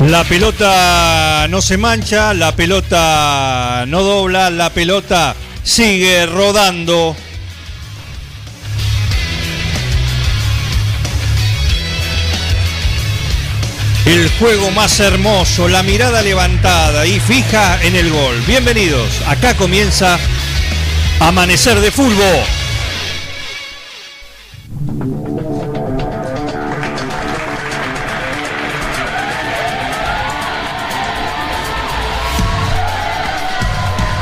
[0.00, 7.16] La pelota no se mancha, la pelota no dobla, la pelota sigue rodando.
[14.04, 18.42] El juego más hermoso, la mirada levantada y fija en el gol.
[18.46, 20.18] Bienvenidos, acá comienza
[21.20, 22.63] Amanecer de Fútbol.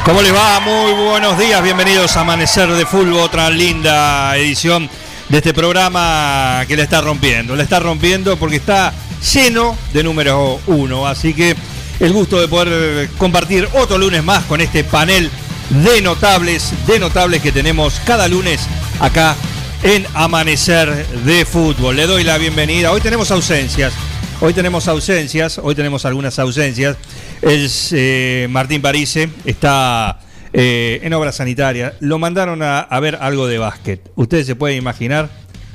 [0.05, 0.59] ¿Cómo les va?
[0.59, 4.91] Muy buenos días, bienvenidos a Amanecer de Fútbol, otra linda edición
[5.29, 7.55] de este programa que le está rompiendo.
[7.55, 8.93] Le está rompiendo porque está
[9.33, 11.55] lleno de número uno, así que
[12.01, 15.31] el gusto de poder compartir otro lunes más con este panel
[15.71, 18.61] de notables, de notables que tenemos cada lunes
[18.99, 19.37] acá
[19.85, 21.95] en Amanecer de Fútbol.
[21.95, 22.91] Le doy la bienvenida.
[22.91, 23.93] Hoy tenemos ausencias.
[24.41, 26.97] Hoy tenemos ausencias, hoy tenemos algunas ausencias.
[27.43, 30.21] Es eh, Martín Parise, está
[30.53, 31.95] eh, en obra sanitaria.
[31.99, 34.01] Lo mandaron a, ver algo de básquet.
[34.15, 35.29] Ustedes se pueden imaginar.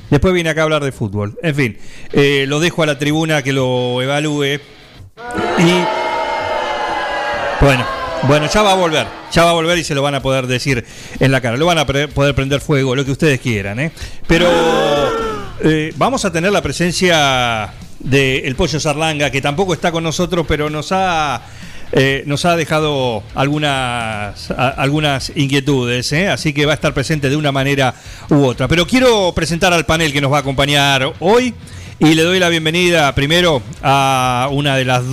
[0.10, 1.38] Después viene acá a hablar de fútbol.
[1.44, 1.78] En fin,
[2.14, 4.62] eh, lo dejo a la tribuna que lo evalúe.
[5.58, 5.84] Y
[7.60, 7.86] bueno,
[8.24, 9.06] bueno, ya va a volver.
[9.34, 10.86] Ya va a volver y se lo van a poder decir
[11.20, 11.58] en la cara.
[11.58, 13.82] Lo van a poder prender fuego, lo que ustedes quieran.
[13.82, 13.92] ¿eh?
[14.26, 14.50] Pero
[15.98, 20.70] vamos a tener la presencia de El Pollo Sarlanga, que tampoco está con nosotros, pero
[20.70, 21.42] nos ha,
[21.92, 26.28] eh, nos ha dejado algunas, algunas inquietudes, ¿eh?
[26.28, 27.94] así que va a estar presente de una manera
[28.30, 28.68] u otra.
[28.68, 31.54] Pero quiero presentar al panel que nos va a acompañar hoy
[32.00, 35.04] y le doy la bienvenida primero a una de las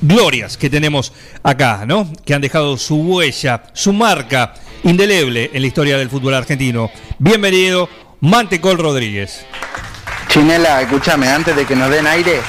[0.00, 1.12] glorias que tenemos
[1.42, 2.12] acá, ¿no?
[2.24, 6.90] Que han dejado su huella, su marca indeleble en la historia del fútbol argentino.
[7.18, 7.88] Bienvenido,
[8.20, 9.44] Mantecol Rodríguez.
[10.28, 12.40] Chinela, escúchame, antes de que nos den aire,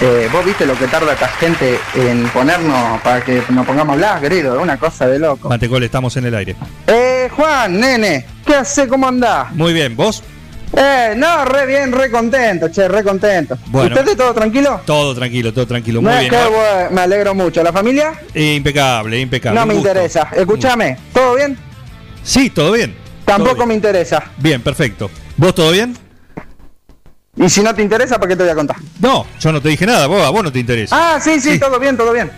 [0.00, 3.94] eh, vos viste lo que tarda esta gente en ponernos para que nos pongamos a
[3.94, 5.48] hablar, querido, es una cosa de loco.
[5.48, 6.56] Mantecol, estamos en el aire.
[6.86, 8.88] Eh, Juan, nene, ¿qué hace?
[8.88, 9.52] ¿Cómo andás?
[9.52, 10.22] Muy bien, ¿vos?
[10.76, 13.56] Eh, no, re bien, re contento, che, re contento.
[13.66, 13.94] Bueno.
[13.94, 14.80] ¿Ustedes todo tranquilo?
[14.84, 16.30] Todo tranquilo, todo tranquilo, muy no, bien.
[16.30, 17.62] Qué bueno, me alegro mucho.
[17.62, 18.12] ¿La familia?
[18.34, 19.58] Eh, impecable, impecable.
[19.58, 19.88] No me gusto.
[19.88, 20.28] interesa.
[20.34, 21.56] Escúchame, ¿todo bien?
[22.22, 22.94] Sí, todo bien.
[23.24, 24.24] Tampoco Todo me interesa.
[24.36, 25.10] Bien, perfecto.
[25.36, 25.96] ¿Vos todo bien?
[27.42, 28.76] Y si no te interesa, ¿para qué te voy a contar?
[29.00, 31.14] No, yo no te dije nada, vos, a vos no te interesa.
[31.14, 31.58] Ah, sí, sí, Sí.
[31.58, 32.30] todo bien, todo bien.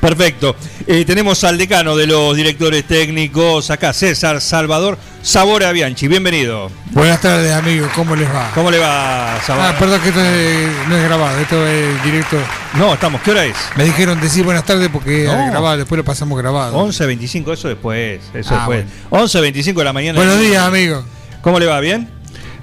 [0.00, 0.54] Perfecto.
[0.86, 6.06] Eh, tenemos al decano de los directores técnicos acá, César Salvador Sabora Bianchi.
[6.08, 6.70] Bienvenido.
[6.92, 7.90] Buenas tardes, amigos.
[7.94, 8.50] ¿Cómo les va?
[8.54, 9.70] ¿Cómo le va, Sabora?
[9.70, 12.36] Ah, perdón que esto es- no es grabado, esto es directo.
[12.74, 13.20] No, estamos.
[13.22, 13.56] ¿Qué hora es?
[13.76, 15.32] Me dijeron decir buenas tardes porque No.
[15.32, 16.76] era grabado, después lo pasamos grabado.
[16.78, 18.20] 11.25, eso después.
[18.34, 18.84] Eso Ah, después.
[19.10, 20.16] 11.25 de la mañana.
[20.18, 21.04] Buenos días, amigos.
[21.42, 21.80] ¿Cómo le va?
[21.80, 22.08] ¿Bien?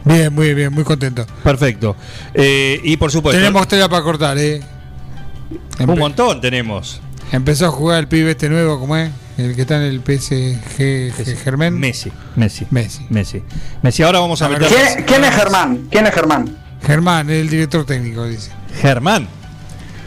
[0.06, 1.26] Bien, muy bien, muy contento.
[1.44, 1.96] Perfecto.
[2.34, 4.62] Eh, y por supuesto, Tenemos tela para cortar, ¿eh?
[5.80, 7.02] un montón tenemos.
[7.32, 9.12] empezó a jugar el pibe este nuevo, ¿cómo es?
[9.38, 11.78] El que está en el PSG Germán.
[11.78, 13.06] Messi, Messi, Messi.
[13.10, 13.44] Messi.
[13.82, 14.78] Messi, ahora vamos a A ver, meter.
[14.78, 15.88] ¿Quién, quién es Germán?
[15.92, 16.58] ¿Quién es Germán?
[16.86, 18.52] Germán, el director técnico, dice.
[18.80, 19.28] Germán.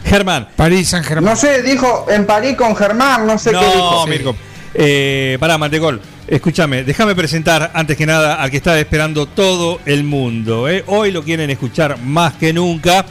[0.05, 0.47] Germán.
[0.55, 1.25] París San Germán.
[1.33, 4.07] No sé, dijo en París con Germán, no sé qué No, dijo.
[4.07, 4.35] Mirko.
[4.73, 6.01] Eh, pará, Mantecol.
[6.29, 10.69] Escúchame, déjame presentar antes que nada al que está esperando todo el mundo.
[10.69, 10.83] ¿eh?
[10.85, 13.03] Hoy lo quieren escuchar más que nunca.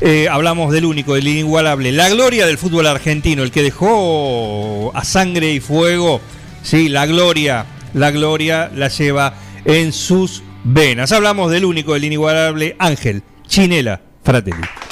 [0.00, 5.04] Eh, hablamos del único, del inigualable, la gloria del fútbol argentino, el que dejó a
[5.04, 6.20] sangre y fuego,
[6.64, 9.34] sí, la gloria, la gloria la lleva
[9.64, 11.12] en sus venas.
[11.12, 14.85] Hablamos del único, del inigualable Ángel Chinela Fratelli.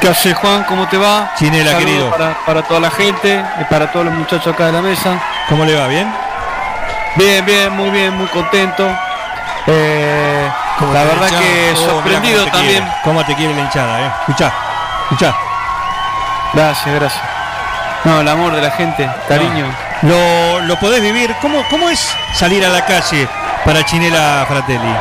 [0.00, 0.64] ¿Qué haces, Juan?
[0.64, 1.32] ¿Cómo te va?
[1.36, 2.10] Chinela, querido.
[2.10, 5.18] Para, para toda la gente y para todos los muchachos acá de la mesa.
[5.48, 5.86] ¿Cómo le va?
[5.88, 6.12] ¿Bien?
[7.16, 8.88] Bien, bien, muy bien, muy contento.
[9.66, 10.48] Eh,
[10.78, 12.82] ¿Cómo la verdad que Oh, sorprendido cómo también.
[12.82, 14.10] quiere, cómo te quiere la hinchada, ¿eh?
[14.20, 14.52] Escuchá,
[15.02, 15.34] escuchá.
[16.54, 17.22] Gracias, gracias.
[18.04, 19.66] No, el amor de la gente, cariño.
[20.02, 21.34] Lo, lo podés vivir.
[21.42, 23.28] ¿Cómo, ¿Cómo es salir a la calle
[23.64, 24.94] para Chinela Fratelli?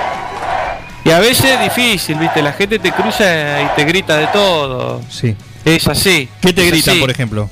[1.07, 2.41] Y a veces es difícil, ¿viste?
[2.41, 5.01] La gente te cruza y te grita de todo.
[5.09, 5.35] Sí.
[5.63, 6.27] Es así.
[6.41, 6.99] ¿Qué te así.
[6.99, 7.49] por ejemplo?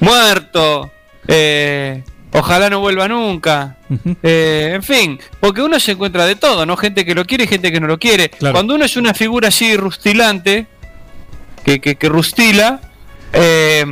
[0.00, 0.90] Muerto.
[1.28, 2.02] eh,
[2.32, 3.76] ojalá no vuelva nunca.
[4.22, 6.76] Eh, en fin, porque uno se encuentra de todo, ¿no?
[6.76, 8.30] Gente que lo quiere y gente que no lo quiere.
[8.30, 8.54] Claro.
[8.54, 10.66] Cuando uno es una figura así rustilante,
[11.64, 12.80] que, que, que rustila,
[13.32, 13.84] eh,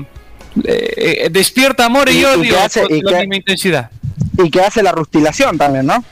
[0.64, 3.90] eh, despierta amor y, odio que hace- con y la que- misma intensidad.
[4.42, 6.02] Y que hace la rustilación también, ¿no?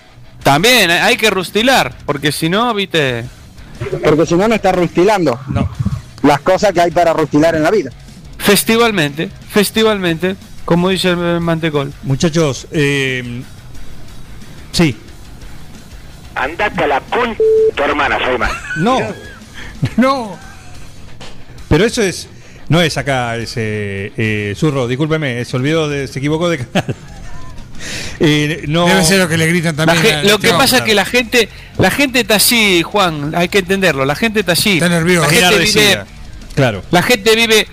[0.47, 3.25] También eh, hay que rustilar, porque si no, viste.
[4.05, 5.69] Porque si no, no está rustilando No.
[6.23, 7.91] las cosas que hay para rustilar en la vida.
[8.39, 11.93] Festivalmente, festivalmente, como dice el mantecol.
[12.05, 13.43] Muchachos, eh,
[14.71, 14.97] sí.
[16.37, 17.37] Andate a la con
[17.75, 18.53] tu hermana, soy más.
[18.77, 19.01] No,
[19.97, 20.39] No.
[21.69, 22.29] pero eso es.
[22.69, 26.95] No es acá ese eh, Zurro, discúlpeme, se olvidó de, se equivocó de canal.
[28.21, 30.27] Eh, no, Debe ser lo que le gritan también.
[30.29, 34.05] lo que pasa es que la gente, la gente está así, Juan, hay que entenderlo,
[34.05, 34.75] la gente está así.
[34.75, 35.31] Está nerviosa.
[35.31, 36.05] La gente vive,
[36.55, 36.83] Claro.
[36.91, 37.69] la gente vive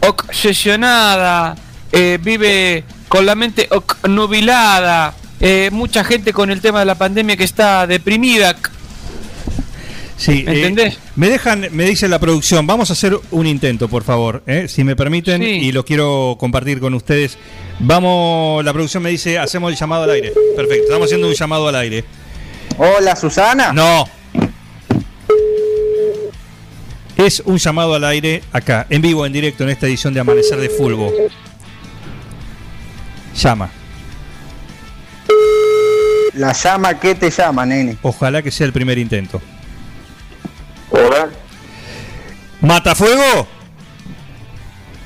[0.00, 1.56] obsesionada,
[1.92, 3.68] eh, vive con la mente
[4.08, 8.56] nubilada, eh, mucha gente con el tema de la pandemia que está deprimida.
[10.18, 10.98] Sí, ¿Me eh, entendés?
[11.14, 14.82] me dejan, me dice la producción, vamos a hacer un intento, por favor, eh, si
[14.82, 15.46] me permiten, Sí.
[15.48, 17.38] y lo quiero compartir con ustedes.
[17.78, 20.32] Vamos, la producción me dice, hacemos el llamado al aire.
[20.56, 22.04] Perfecto, estamos haciendo un llamado al aire.
[22.78, 23.72] Hola, Susana.
[23.72, 24.08] No.
[27.16, 30.58] Es un llamado al aire acá, en vivo, en directo, en esta edición de Amanecer
[30.58, 31.12] de Fulbo.
[33.36, 33.70] Llama.
[36.34, 37.96] La llama que te llama, nene.
[38.02, 39.40] Ojalá que sea el primer intento.
[40.90, 41.28] Hola.
[42.60, 43.46] ¿Matafuego?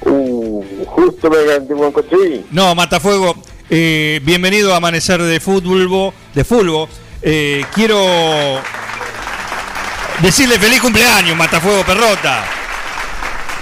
[0.05, 2.45] Uh, justo me gané un coche.
[2.51, 3.37] No, Matafuego,
[3.71, 6.13] eh, bienvenido a Amanecer de Fútbol.
[6.35, 6.89] De Fulbo.
[7.23, 8.61] Eh, quiero
[10.21, 12.45] decirle feliz cumpleaños, Matafuego Perrota.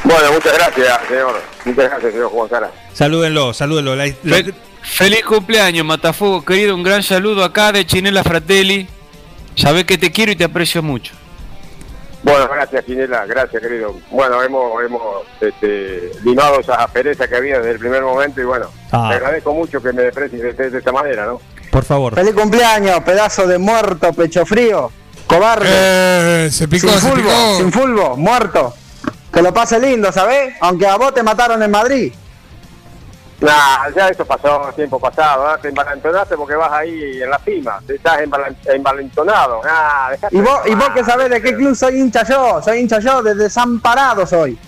[0.05, 1.43] Bueno, muchas gracias, señor.
[1.64, 2.70] Muchas gracias, señor Juan Cara.
[2.94, 3.96] Salúdenlo, salúdenlo.
[3.96, 4.12] La-
[4.82, 8.88] feliz cumpleaños, Matafuego, querido, un gran saludo acá de Chinela Fratelli.
[9.56, 11.12] Sabés que te quiero y te aprecio mucho.
[12.22, 13.25] Bueno, gracias, Quinela.
[13.26, 13.94] Gracias, querido.
[14.11, 15.02] Bueno, hemos, hemos
[15.40, 19.06] este, limado esa aspereza que había desde el primer momento y bueno, Ah.
[19.11, 21.40] te agradezco mucho que me desprecies de, de- de esta manera, ¿no?
[21.70, 22.14] por favor.
[22.17, 24.90] Feliz cumpleaños, pedazo de muerto, pecho frío,
[25.28, 25.67] cobarde.
[25.70, 27.31] Eh, se picó, sin picó.
[27.56, 28.75] sin fulbo, muerto.
[29.32, 30.55] Que lo pase lindo, ¿sabés?
[30.61, 32.12] Aunque a vos te mataron en Madrid.
[33.41, 35.59] Nah, ya eso pasó, tiempo pasado, ¿ah?
[35.61, 39.63] te envalentonaste porque vas ahí en la cima, te estás envalen- envalentonado.
[39.65, 41.05] Nah, ¿Y vos, ¿Y vos qué joder.
[41.07, 42.61] sabés de qué club soy hincha yo?
[42.63, 44.59] Soy hincha yo, de desamparado soy.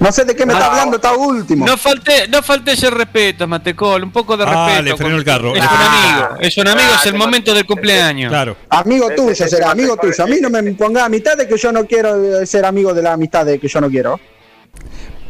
[0.00, 0.58] No sé de qué me No.
[0.58, 1.66] está hablando esta último.
[1.66, 4.82] No falte, no falte ese respeto, Matecol, un poco de Ah, respeto.
[4.84, 5.54] le frenó el carro.
[5.54, 8.30] Es un frenó- amigo, es un amigo, Ah, es el te momento del cumpleaños.
[8.30, 8.56] Claro.
[8.70, 10.24] Amigo tuyo será, amigo tuyo.
[10.24, 12.94] A mí no me ponga a mitad de que yo no quiero eh, ser amigo
[12.94, 14.18] de la amistad de que yo no quiero.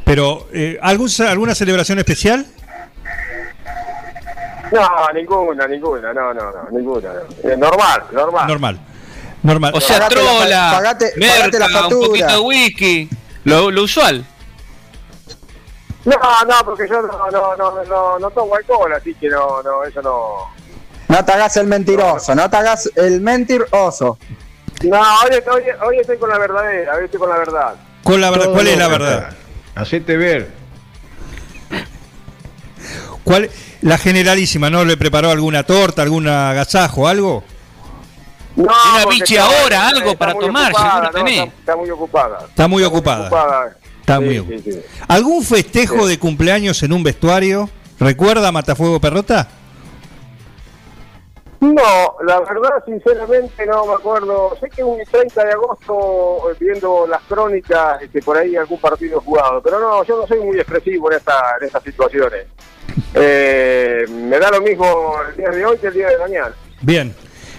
[0.04, 2.46] Pero, eh, ¿algún, ¿alguna celebración especial?
[4.72, 7.08] No, ninguna, ninguna, no, no, no, ninguna.
[7.12, 7.50] no.
[7.50, 8.46] Eh, normal, normal.
[8.48, 8.80] Normal.
[9.42, 9.72] Normal.
[9.74, 13.08] O sea, Pagate la trola, pagate- merca, pagate la un poquito de whisky,
[13.44, 14.24] lo, lo usual.
[16.04, 16.14] No,
[16.48, 20.00] no, porque yo no, no, no, no, no tomo alcohol, así que no, no, eso
[20.02, 20.50] no.
[21.08, 24.18] No te hagas el mentiroso, no te hagas el mentiroso.
[24.84, 27.74] No, hoy, hoy, hoy estoy con la verdadera, hoy estoy con la verdad.
[28.02, 29.30] ¿Cuál, la verdad- cuál es la verdad?
[29.74, 30.48] Hacete ver.
[33.26, 33.50] ¿Cuál,
[33.82, 37.42] la generalísima, ¿no le preparó alguna torta, algún agasajo, algo?
[38.54, 41.26] No, Una está- ahora, algo está para tomar, ocupada, no.
[41.26, 42.38] Está, está muy ocupada.
[42.48, 43.24] Está muy ocupada.
[44.00, 44.62] Está Sí, muy sí, ocupada.
[44.64, 44.80] sí.
[45.08, 47.68] ¿Algún festejo de cumpleaños en un vestuario?
[47.98, 49.48] ¿Recuerda Matafuego Perrota?
[51.58, 54.56] No, la verdad, sinceramente, no me acuerdo.
[54.60, 59.20] Sé que un 30 de agosto, eh, viendo las crónicas, que por ahí algún partido
[59.20, 62.46] jugado, pero no, yo no soy muy expresivo en, esta, en estas situaciones.
[63.14, 66.52] Eh, me da lo mismo el día de hoy que el día de mañana.
[66.80, 67.14] Bien,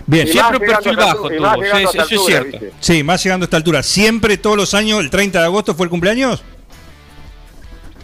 [0.06, 0.28] bien.
[0.28, 2.52] Y Siempre perfil bajo altura- eso es altura, cierto.
[2.60, 2.72] ¿viste?
[2.80, 3.84] Sí, más llegando a esta altura.
[3.84, 6.44] ¿Siempre, todos los años, el 30 de agosto fue el cumpleaños?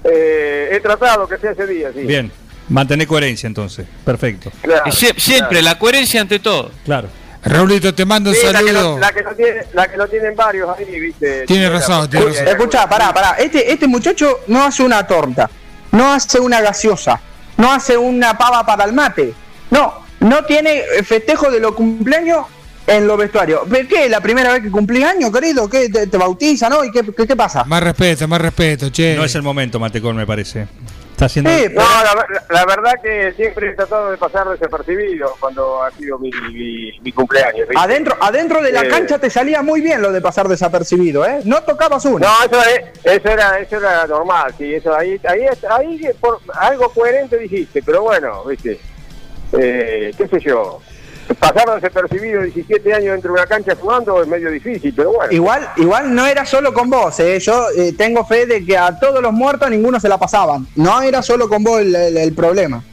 [0.04, 2.02] Eh, he tratado que sea ese día, sí.
[2.02, 2.32] Bien.
[2.70, 3.86] Mantener coherencia entonces.
[4.06, 4.52] Perfecto.
[4.62, 5.64] Claro, Y sie- siempre, claro.
[5.66, 6.72] la coherencia ante todo.
[6.86, 7.10] Claro.
[7.46, 8.94] Raulito, te mando un Sí, la que, saludo.
[8.94, 11.46] lo, la, que lo tiene, la que lo tienen varios ahí, ¿viste?
[11.46, 12.48] Tiene razón, tiene razón.
[12.48, 13.32] Escucha, pará, pará.
[13.38, 15.50] Este, este muchacho no hace una torta,
[15.94, 17.20] no hace una gaseosa,
[17.58, 19.34] no hace una pava para el mate.
[19.72, 22.46] No, no tiene festejo de los cumpleaños
[22.86, 23.62] en los vestuarios.
[23.70, 24.10] ¿Pero ¿Qué?
[24.10, 25.70] ¿La primera vez que cumplí años, querido?
[25.70, 25.90] ¿Qué?
[25.90, 26.84] ¿Te, te bautizan, no?
[26.84, 27.64] ¿Y qué, qué, qué pasa?
[27.64, 29.16] Más respeto, más respeto, che.
[29.16, 30.68] No es el momento, Matecón, me parece.
[31.14, 31.52] Está haciendo.
[31.52, 36.18] Sí, No, la, la verdad que siempre he tratado de pasar desapercibido cuando ha sido
[36.18, 37.68] mi, mi, mi cumpleaños.
[37.70, 37.76] ¿viste?
[37.84, 38.88] Adentro, adentro de la Eh.
[38.90, 41.42] cancha te salía muy bien lo de pasar desapercibido, ¿eh?
[41.46, 42.28] No tocabas una.
[42.28, 46.90] No, eso, es- eso era eso era normal, sí, eso ahí ahí ahí por algo
[46.90, 48.80] coherente dijiste, pero bueno, viste,
[49.58, 50.82] eh, qué sé yo.
[51.40, 55.32] Pasar desapercibido 17 años dentro de una cancha jugando es medio difícil, pero bueno.
[55.32, 57.40] Igual, igual no era solo con vos, ¿eh?
[57.40, 60.68] yo eh, tengo fe de que a todos los muertos a ninguno se la pasaban.
[60.76, 62.84] No era solo con vos el, el- el problema.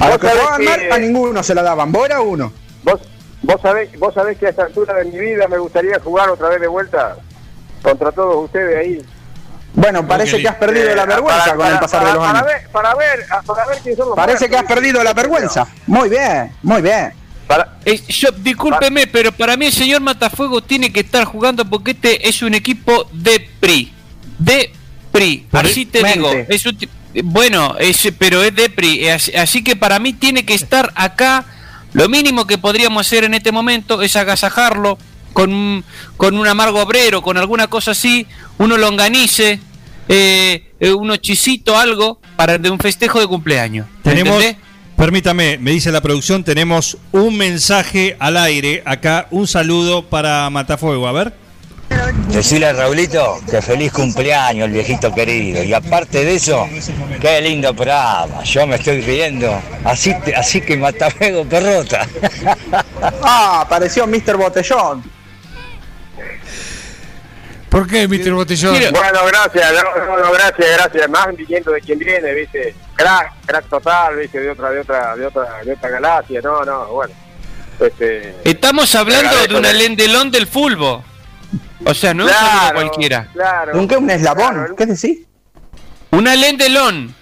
[0.00, 1.90] A los que jugaban que- mal, a ninguno se la daban.
[1.92, 2.52] Vos era uno.
[2.84, 3.00] Vos,
[3.42, 6.48] vos, sabés, vos sabés que a esta altura de mi vida me gustaría jugar otra
[6.50, 7.16] vez de vuelta
[7.82, 9.04] contra todos ustedes ahí.
[9.74, 12.26] Bueno, parece que has perdido Eh, la vergüenza para- con el pasar para- de los
[12.26, 12.52] para años.
[12.52, 15.68] ver, para ver, ah, para ver quién son los Parece que has perdido la vergüenza.
[15.86, 17.12] Muy bien, muy bien.
[17.48, 21.92] Para- Eh, yo, discúlpeme, pero para mí el señor Matafuego tiene que estar jugando porque
[21.92, 23.90] este es un equipo de PRI.
[24.38, 24.70] De
[25.10, 25.46] PRI.
[25.70, 26.30] Así te digo.
[26.48, 26.76] Es un
[27.24, 29.06] bueno, es, pero es de PRI.
[29.06, 31.46] eh, Así, así que para mí tiene que estar acá.
[31.94, 34.98] Lo mínimo que podríamos hacer en este momento es agasajarlo
[35.32, 35.84] con un,
[36.18, 38.26] con un amargo obrero, con alguna cosa así,
[38.58, 39.58] uno longanice,
[40.08, 43.86] eh, eh, un chisito, algo, para de un festejo de cumpleaños.
[44.04, 44.67] ¿Me Tenemos, entendés?
[44.98, 51.06] Permítame, me dice la producción, tenemos un mensaje al aire acá, un saludo para Matafuego,
[51.06, 51.32] a ver.
[52.28, 55.62] Decirle a Raulito que feliz cumpleaños, el viejito querido.
[55.62, 56.68] Y aparte de eso,
[57.20, 58.42] qué lindo programa.
[58.42, 59.58] Yo me estoy riendo.
[59.84, 62.06] Así, así que Matafuego perrota.
[63.22, 64.36] Ah, apareció Mr.
[64.36, 65.17] Botellón.
[67.68, 68.32] ¿Por qué, Mr.
[68.32, 68.72] Botellón?
[68.72, 71.10] Bueno, gracias, no, gracias, gracias.
[71.10, 72.74] Más viniendo de quien viene, viste.
[72.94, 76.40] Crack, crack total, viste, de otra, de otra, de otra, de otra galaxia.
[76.40, 77.14] No, no, bueno.
[77.78, 81.02] Este, Estamos hablando de una lendelón del fútbol.
[81.84, 83.28] O sea, no es un saludo cualquiera.
[83.32, 83.78] Claro.
[83.78, 83.96] ¿Un qué?
[83.96, 84.54] ¿Un eslabón?
[84.54, 85.18] Claro, ¿Qué decís?
[86.10, 87.14] Una lendelón.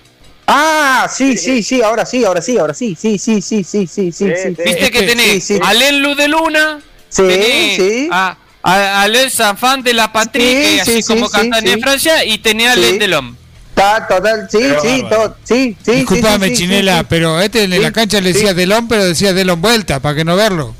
[0.46, 4.12] Ah, sí, sí, sí, ahora sí, ahora sí, ahora sí, sí, sí, sí, sí, sí,
[4.12, 4.54] sí, Sí, sí.
[4.56, 4.62] sí.
[4.64, 5.58] Viste que tenés sí.
[5.62, 6.80] a Len Luz de Luna.
[7.08, 8.08] Sí, tenés sí.
[8.12, 8.36] A,
[8.66, 11.68] a, a Len Sanfán de la Patrie, Sí, que así sí, como sí, cantan sí,
[11.68, 11.80] en sí.
[11.82, 12.76] Francia, y tenés a.
[12.76, 13.36] Lendelón.
[13.70, 15.92] Está total, sí, Pero sí, todo, sí, sí.
[15.92, 17.06] Disculpame, sí, sí, sí, Chinela, sí, sí.
[17.10, 18.54] pero este en Sí, la cancha le decía sí.
[18.54, 20.74] Delón, pero decía Delón vuelta, para que no verlo.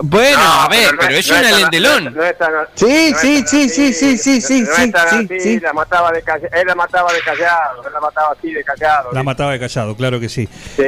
[0.00, 2.06] Bueno, No, a ver, no pero es- es no una tan- lendelón.
[2.06, 2.36] Es
[2.74, 5.58] Sí, no es sí, sí, sí, sí, sí, sí, no es sí.
[5.60, 9.10] La mataba de callado, él la mataba de callado, él la mataba así de callado.
[9.12, 10.48] La mataba de callado, claro que sí.
[10.76, 10.82] Sí.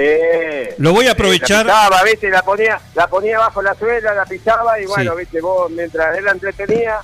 [0.78, 1.66] Lo voy a aprovechar.
[1.66, 2.30] La pisaba, ¿viste?
[2.30, 5.18] La ponía, la ponía bajo la suela, la pisaba y bueno, Sí.
[5.18, 6.98] viste, vos mientras él la entretenía,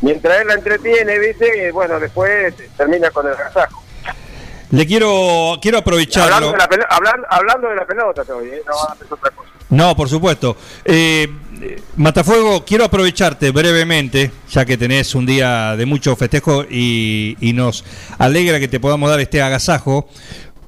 [0.00, 3.82] mientras él la entretiene, viste, y bueno, después termina con el agasajo.
[4.70, 6.52] Le quiero, quiero Hablando aprovecharlo.
[6.52, 8.62] de, la hablando de la pelota estoy, ¿eh?
[8.66, 9.50] no haces otra cosa.
[9.70, 10.56] No, por supuesto.
[10.84, 11.28] Eh,
[11.62, 17.52] eh, Matafuego, quiero aprovecharte brevemente, ya que tenés un día de mucho festejo y, y
[17.52, 17.84] nos
[18.18, 20.08] alegra que te podamos dar este agasajo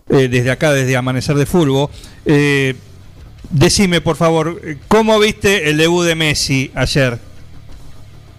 [0.09, 1.91] eh, desde acá, desde Amanecer de Fulbo.
[2.25, 2.75] Eh,
[3.51, 7.19] decime, por favor, ¿cómo viste el debut de Messi ayer?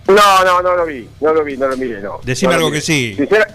[0.08, 2.20] No, no, no lo vi, no lo vi, no lo miré, no.
[2.24, 3.14] Decime No algo que sí.
[3.18, 3.48] Sincera-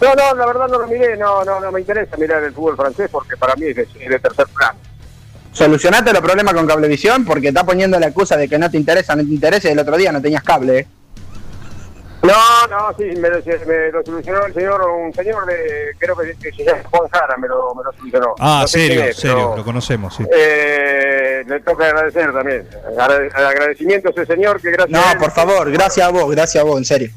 [0.00, 2.76] No, no, la verdad no lo miré, no, no, no me interesa mirar el fútbol
[2.76, 4.78] francés porque para mí es de, es de tercer plano.
[5.54, 9.14] Solucionate los problemas con Cablevisión porque está poniendo la excusa de que no te interesa,
[9.16, 10.80] no te interesa y el otro día no tenías cable.
[10.80, 10.86] ¿eh?
[12.22, 16.34] No, no, sí, me lo, me lo solucionó el señor, un señor de, creo que,
[16.42, 18.34] que se llama Juan Jara, me lo, me lo solucionó.
[18.40, 20.24] Ah, No sé serio, es, serio, pero, lo conocemos, sí.
[20.34, 22.66] eh, le toca agradecer también.
[22.96, 26.30] Agrade- agradecimiento a ese señor que gracias a No, él- por favor, gracias a vos,
[26.34, 27.10] gracias a vos, en serio.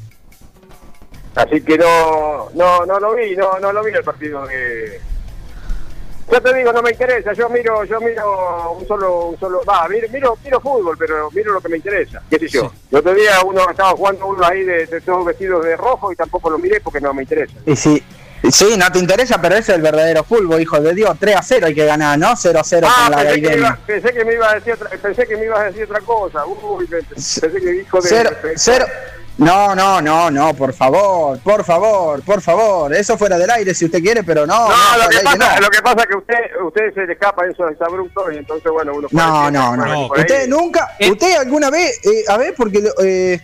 [1.34, 5.00] Así que no, no, no lo vi, no, no lo vi el partido de.
[6.30, 7.32] Yo te digo, no me interesa.
[7.32, 11.52] Yo miro, yo miro un solo, un solo, va, miro, miro, miro fútbol, pero miro
[11.54, 12.22] lo que me interesa.
[12.28, 12.72] ¿Qué sé yo?
[12.90, 16.16] El otro día uno estaba jugando uno ahí de, de todos vestidos de rojo y
[16.16, 17.54] tampoco lo miré porque no me interesa.
[17.64, 18.02] Y sí,
[18.50, 21.16] sí, no te interesa, pero ese es el verdadero fútbol, hijo de Dios.
[21.18, 22.36] 3 a 0 hay que ganar, ¿no?
[22.36, 24.72] 0 a 0 Ah, con la pensé que, iba, pensé que me iba a decir
[24.74, 26.44] otra, pensé que me ibas a decir otra cosa.
[26.46, 28.08] Uy, pensé que dijo de.
[28.08, 28.86] Cero, de- cero.
[29.38, 32.92] No, no, no, no, por favor, por favor, por favor.
[32.92, 34.68] Eso fuera del aire si usted quiere, pero no.
[34.68, 35.60] No, no, lo, que aire pasa, no.
[35.60, 36.34] lo que pasa es que usted,
[36.66, 39.06] usted se le escapa en esos abruptos y entonces, bueno, uno...
[39.12, 39.84] No, puede- no, no.
[39.84, 41.10] ahí- Usted nunca, Eh.
[41.12, 43.40] usted alguna vez, eh, a ver, porque lo- eh,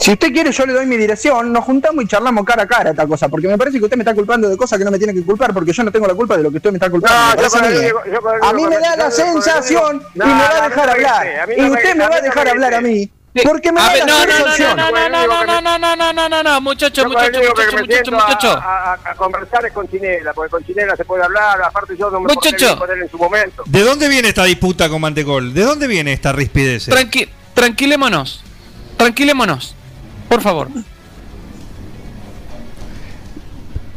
[0.00, 2.90] si usted quiere yo le doy mi dirección, nos juntamos y charlamos cara a cara
[2.90, 4.98] esta cosa, porque me parece que usted me está culpando de cosas que no me
[4.98, 6.90] tiene que culpar, porque yo no tengo la culpa de lo que usted me está
[6.90, 7.40] culpando.
[7.40, 10.48] No, me yo mí, yo A mí me da la sensación No, y me va
[10.48, 11.26] no, a no dejar hablar.
[11.56, 13.12] Y no usted me va a no dejar hablar a mí.
[13.44, 15.78] Porque me a ver, la no, no, no, no, no, no, no, no, no, no,
[15.78, 18.50] no, no, no, no, no, muchacho, muchacho, muchacho, muchacho, muchacho.
[18.50, 22.10] A, a- a conversar es con Chinela, porque con Chinela se puede hablar, aparte yo
[22.10, 22.56] no me Muchacho.
[22.58, 23.62] puedo poner en su momento.
[23.66, 25.54] ¿De dónde viene esta disputa con Mantecol?
[25.54, 26.86] ¿De dónde viene esta rispidez?
[26.86, 28.42] Tranqui tranquilémonos,
[28.96, 29.76] tranquilémonos,
[30.28, 30.68] por favor.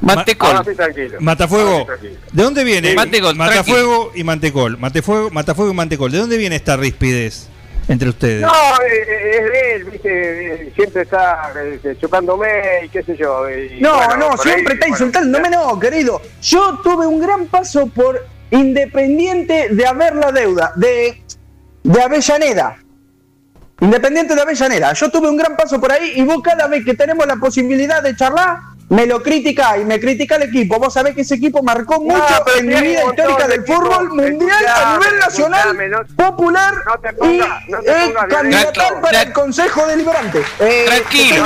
[0.01, 0.61] Mantecol.
[0.65, 1.01] Sí.
[1.19, 2.09] Matafuego, sí.
[2.33, 2.89] ¿de dónde viene?
[2.91, 2.95] Sí.
[2.95, 4.77] Mantecol, Matafuego y Mantecol.
[4.77, 6.11] Matefuego, Matafuego y Mantecol.
[6.11, 7.47] ¿De dónde viene esta rispidez
[7.87, 8.41] entre ustedes?
[8.41, 13.49] No, eh, eh, es de él, viste, siempre está eh, chocándome y qué sé yo.
[13.49, 16.21] y No, bueno, no, ahí, siempre está bueno, insultándome, no, querido.
[16.41, 21.23] Yo tuve un gran paso por independiente de haber la deuda de,
[21.83, 22.77] de Avellaneda.
[23.79, 24.93] Independiente de Avellaneda.
[24.93, 28.01] Yo tuve un gran paso por ahí y vos cada vez que tenemos la posibilidad
[28.01, 28.59] de charlar,
[28.93, 30.77] me lo critica y me critica el equipo.
[30.77, 32.23] Vos sabés que ese equipo marcó mucho
[32.57, 37.09] en mi vida histórica de del fútbol mundial a nivel nacional, no- popular no te
[37.09, 40.43] y pongas candidatal para el Consejo Deliberante.
[40.59, 41.45] Eh, Tranquilo,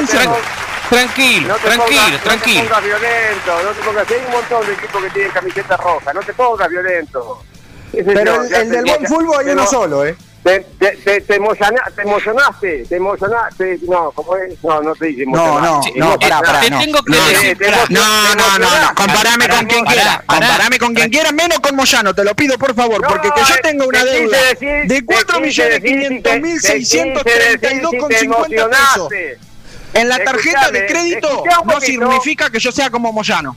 [0.89, 2.63] tranquilo, No te tranquilo, pongas, tranquilo.
[2.63, 4.11] No te pongas violento, no te pongas.
[4.11, 7.43] Hay un montón de equipos que tienen camiseta roja, no te pongas violento.
[7.91, 10.15] Pero yo, el, el del buen fútbol hay uno solo, ¿eh?
[10.47, 13.79] Te, te, te, te emociona- te emocionaste, te emocionaste.
[13.85, 14.63] No, ¿cómo es?
[14.63, 15.99] No, no te dice No, no, emocionaste.
[15.99, 16.79] no, pará, pará, Te no.
[16.79, 17.77] tengo que No, decir, te pará.
[17.83, 20.39] emocionaste, No, no, no, no, comparame Pará, con quien pará, quiera, pará.
[20.47, 23.41] comparame con quien quiera, menos con Moyano, te lo pido por favor, No, porque que
[23.43, 26.07] yo tenga una te quise deuda decir- de te 4 quise millones decir si te-
[26.07, 29.09] 500 mil te quise decir 632 si con te 50 pesos
[29.95, 33.53] en la tarjeta de crédito no significa que yo sea como Moyano.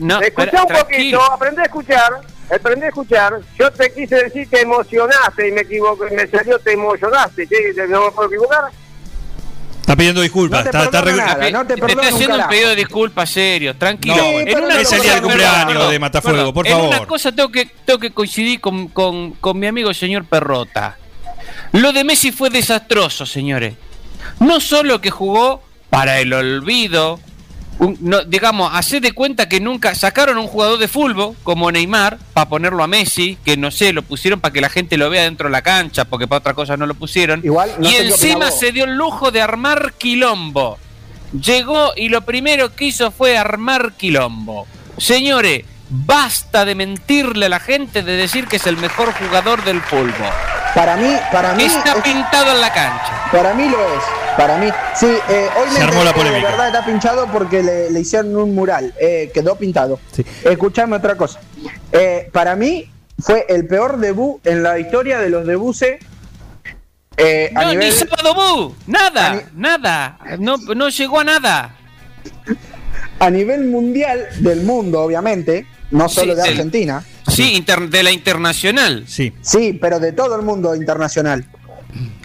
[0.00, 2.20] No, Escuchá pará, un poquito, aprendí a escuchar,
[2.54, 3.34] aprendí a escuchar.
[3.58, 7.46] Yo te quise decir te emocionaste y me equivoqué, me salió te emocionaste.
[7.46, 7.72] ¿Qué?
[7.88, 8.64] ¿No me puedo equivocar?
[9.80, 10.64] Está pidiendo disculpas.
[10.66, 11.50] No te está, está nada.
[11.50, 14.16] no te te perdono está un haciendo un pedido de disculpas serio, tranquilo.
[14.16, 16.88] No, Sí, pero no es el día del cumpleaños de Matafuego, por En favor.
[16.88, 20.98] una cosa tengo que, tengo que coincidir con, con- con mi amigo el señor Perrota.
[21.72, 23.74] Lo de Messi fue desastroso, señores.
[24.40, 27.18] No solo que jugó para el olvido,
[27.78, 32.18] un- no, digamos, hacer de cuenta que nunca sacaron un jugador de fútbol como Neymar
[32.32, 35.22] para ponerlo a Messi, que no sé, lo pusieron para que la gente lo vea
[35.24, 37.40] dentro de la cancha, porque para otra cosa no lo pusieron.
[37.44, 40.78] Igual, no y encima se dio el lujo de armar quilombo.
[41.32, 44.66] Llegó y lo primero que hizo fue armar quilombo.
[44.96, 49.80] Señores, basta de mentirle a la gente de decir que es el mejor jugador del
[49.82, 50.12] fútbol.
[50.74, 53.24] Para mí, para mí, Está es- pintado en la cancha.
[53.30, 54.02] para mí lo es.
[54.38, 56.50] Para mí, sí, eh, hoy Se me armó la que de polémica.
[56.52, 59.98] verdad está pinchado porque le, le hicieron un mural, eh, quedó pintado.
[60.12, 60.24] Sí.
[60.44, 61.40] Escuchame otra cosa.
[61.92, 65.98] Eh, para mí fue el peor debut en la historia de los debuses
[67.16, 70.18] eh, a No, nivel ni sábado bu, a nada, ni- nada.
[70.38, 71.74] No, no llegó a nada.
[73.18, 77.04] a nivel mundial del mundo, obviamente, no solo Sí, de del- Argentina.
[77.26, 79.04] Sí, inter- de la internacional.
[79.08, 79.32] Sí.
[79.42, 81.44] Sí, pero de todo el mundo internacional.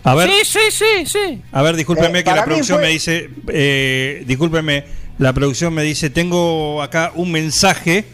[0.04, 1.42] A ver, Sí, sí, sí, sí.
[1.52, 4.84] a ver, discúlpeme Eh, que la producción fue- me dice, eh, discúlpeme,
[5.20, 8.06] la producción me dice, tengo acá un mensaje.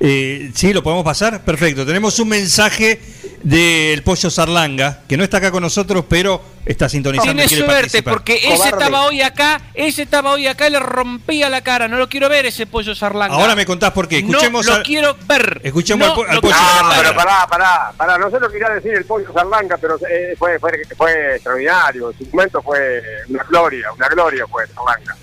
[0.00, 1.44] Eh, sí, lo podemos pasar.
[1.44, 1.84] Perfecto.
[1.86, 2.98] Tenemos un mensaje
[3.42, 7.32] del Pollo Sarlanga, que no está acá con nosotros, pero está sintonizando.
[7.32, 7.72] Tiene suerte
[8.02, 8.12] participar.
[8.14, 8.68] porque ese Cobarde.
[8.70, 11.88] estaba hoy acá, ese estaba hoy acá y le rompía la cara.
[11.88, 13.34] No lo quiero ver ese pollo sarlanga.
[13.34, 14.18] Ahora me contás por qué.
[14.18, 15.60] Escuchemos no lo al- quiero ver.
[15.64, 16.96] Escuchemos al po- al lo pollo Ah, Sarlanga.
[16.96, 17.02] ver.
[17.06, 18.18] pero pará, pará, pará.
[18.18, 22.10] No sé lo que quería decir el pollo Sarlanga, pero eh, fue, fue, fue extraordinario.
[22.10, 25.16] En su momento fue una gloria, una gloria fue Sarlanga.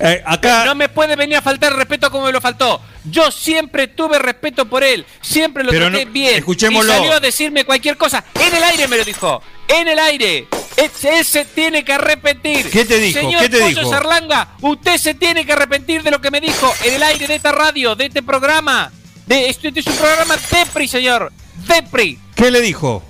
[0.00, 2.80] Eh, acá, No me puede venir a faltar respeto como me lo faltó.
[3.04, 5.04] Yo siempre tuve respeto por él.
[5.20, 6.34] Siempre lo Pero traté no- bien.
[6.36, 6.92] escuchémoslo.
[6.92, 8.24] Y salió a decirme cualquier cosa.
[8.34, 9.42] En el aire me lo dijo.
[9.68, 10.46] En el aire.
[10.76, 12.68] Él, él se tiene que arrepentir.
[12.70, 13.20] ¿Qué te dijo?
[13.20, 13.90] Señor ¿Qué te Pollo dijo?
[13.90, 17.34] Sarlanga, usted se tiene que arrepentir de lo que me dijo en el aire de
[17.36, 18.90] esta radio, de este programa.
[19.26, 21.32] De, este, este es un programa Depri, señor.
[21.68, 22.18] Depri.
[22.34, 23.02] ¿qué le dijo?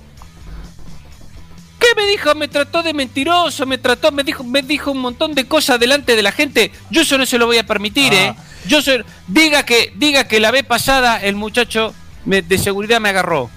[1.79, 2.33] ¿Qué me dijo?
[2.35, 6.15] Me trató de mentiroso, me trató, me dijo, me dijo un montón de cosas delante
[6.15, 6.71] de la gente.
[6.89, 8.15] Yo eso no se lo voy a permitir, Ah.
[8.27, 8.35] ¿eh?
[8.67, 11.93] Yo soy, diga que, diga que la vez pasada el muchacho
[12.25, 13.49] me- de seguridad me agarró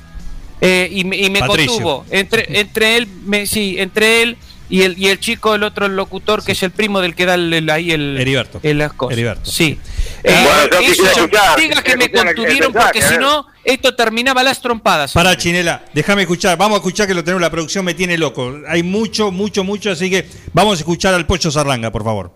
[0.60, 1.72] eh, y me, y me Patricio.
[1.72, 2.04] contuvo.
[2.10, 4.36] Entre, entre él, me, sí, entre él
[4.70, 7.34] y el, y el chico, el otro locutor, que es el primo del que da
[7.34, 8.60] el, el- ahí el, Heriberto.
[8.62, 9.12] el- las cosas.
[9.14, 9.50] Heriberto.
[9.50, 9.78] Sí.
[10.22, 13.20] Bueno, Eh, yo eso, escuchar, diga que me contuvieron porque si ver.
[13.20, 15.12] no, esto terminaba las trompadas.
[15.12, 15.36] Para.
[15.36, 18.52] Chinela, déjame escuchar, vamos a escuchar que lo tenemos la producción, me tiene loco.
[18.68, 22.32] Hay mucho, mucho, mucho, así que vamos a escuchar al Pollo Sarlanga, por favor.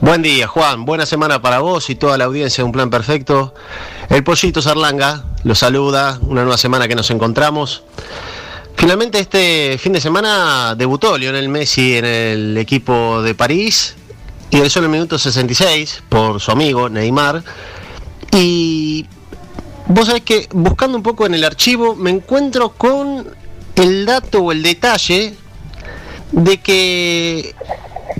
[0.00, 0.84] Buen día, Juan.
[0.84, 3.54] Buena semana para vos y toda la audiencia de Un Plan Perfecto.
[4.08, 6.18] El Pollito Sarlanga lo saluda.
[6.22, 7.82] Una nueva semana que nos encontramos.
[8.78, 13.96] Finalmente, este fin de semana debutó Lionel Messi en el equipo de París.
[14.50, 17.42] Ingresó en el minuto 66 por su amigo Neymar.
[18.32, 19.04] Y
[19.88, 23.26] vos sabés que buscando un poco en el archivo me encuentro con
[23.74, 25.34] el dato o el detalle
[26.30, 27.54] de que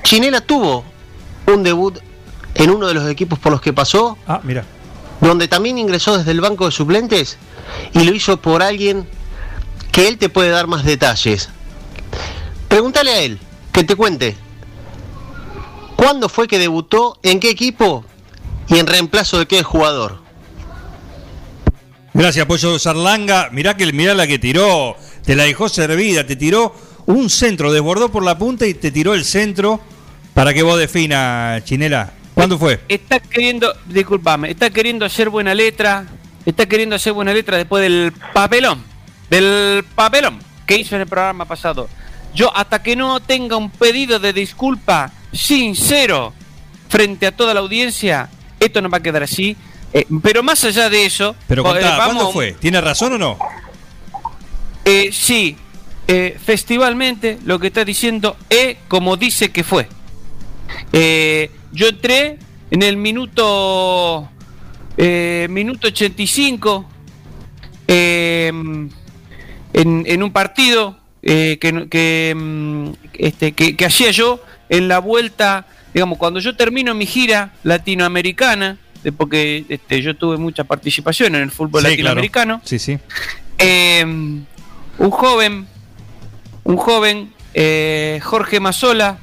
[0.03, 0.85] Chinela tuvo
[1.47, 1.99] un debut
[2.55, 4.65] en uno de los equipos por los que pasó, Ah, mira.
[5.21, 7.39] donde también ingresó desde el banco de suplentes
[7.93, 9.07] y lo hizo por alguien
[9.93, 11.49] que él te puede dar más detalles.
[12.69, 13.39] Pregúntale a él,
[13.73, 14.37] que te cuente.
[15.97, 17.19] ¿Cuándo fue que debutó?
[17.23, 18.05] ¿En qué equipo?
[18.69, 20.21] ¿Y en reemplazo de qué jugador?
[22.15, 23.49] Gracias, Pollo Sarlanga.
[23.53, 26.75] Mirá que mirá la que tiró, te la dejó servida, te tiró
[27.07, 29.81] un centro, desbordó por la punta y te tiró el centro
[30.35, 32.13] para que vos defina, Chinela.
[32.35, 32.81] ¿Cuándo fue?
[32.89, 36.07] Está queriendo, disculpame, está queriendo hacer buena letra,
[36.47, 38.85] está queriendo hacer buena letra después del papelón,
[39.31, 41.89] del papelón que hizo en el programa pasado.
[42.35, 46.33] Yo hasta que no tenga un pedido de disculpa sincero
[46.89, 48.29] frente a toda la audiencia,
[48.61, 49.57] esto no va a quedar así.
[49.93, 52.53] Eh, pero más allá de eso, Pero contá, ¿cuándo fue?
[52.53, 53.39] ¿Tiene razón o no?
[54.85, 55.57] eh, sí,
[56.07, 59.89] eh, festivalmente lo que está diciendo es como dice que fue.
[60.93, 62.39] Eh, yo entré
[62.71, 64.29] en el minuto
[64.97, 66.87] eh, minuto 85
[67.87, 68.53] eh,
[69.81, 74.99] en, en un partido eh, que, que, mm, este, que, que hacía yo en la
[74.99, 78.79] vuelta, digamos, cuando yo termino mi gira latinoamericana,
[79.17, 81.97] porque este, yo tuve mucha participación en el fútbol Sí, claro.
[82.03, 82.61] latinoamericano.
[82.65, 82.99] Sí, sí.
[83.59, 85.67] Eh, un joven,
[86.65, 89.19] un joven, eh, Jorge Mazola,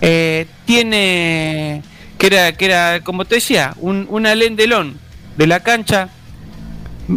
[0.00, 1.82] eh, tiene,
[2.18, 4.98] que era, que era, como te decía, un, un alendelón
[5.36, 6.08] de la cancha.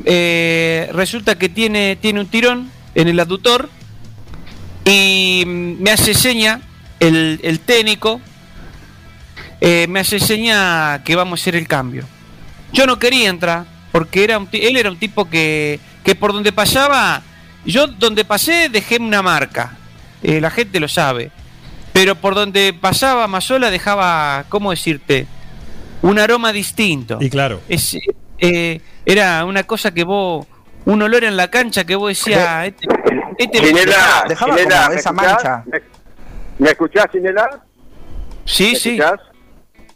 [0.06, 3.70] Eh, resulta que tiene, tiene un tirón en el aductor
[4.86, 6.62] y mm, me hace seña
[7.00, 8.20] el, el técnico,
[9.62, 12.06] eh, me hace seña que vamos a hacer el cambio.
[12.74, 16.52] Yo no quería entrar porque era un él era un tipo que, que por donde
[16.52, 17.24] pasaba,
[17.66, 19.78] yo donde pasé dejé una marca,
[20.22, 21.32] eh, la gente lo sabe,
[21.94, 25.28] pero por donde pasaba Mazola dejaba, ¿cómo decirte?
[26.02, 27.18] Un aroma distinto.
[27.20, 27.62] Y claro.
[27.68, 27.98] Es,
[28.40, 30.46] eh, era una cosa que vos,
[30.86, 32.88] un olor en la cancha que vos decías, este,
[33.38, 35.34] este- Ginela, dejaba Ginela, como ¿me esa escuchás?
[35.44, 35.64] mancha.
[35.66, 35.82] ¿Me,
[36.60, 37.50] me escuchás, Ginela?
[38.46, 38.90] Sí, ¿Me sí.
[39.00, 39.20] escuchás?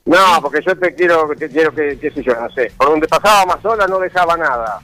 [0.06, 2.72] No, porque yo te quiero, te quiero que, qué sé yo, no sé.
[2.78, 4.80] Por donde pasaba Mazola no dejaba nada.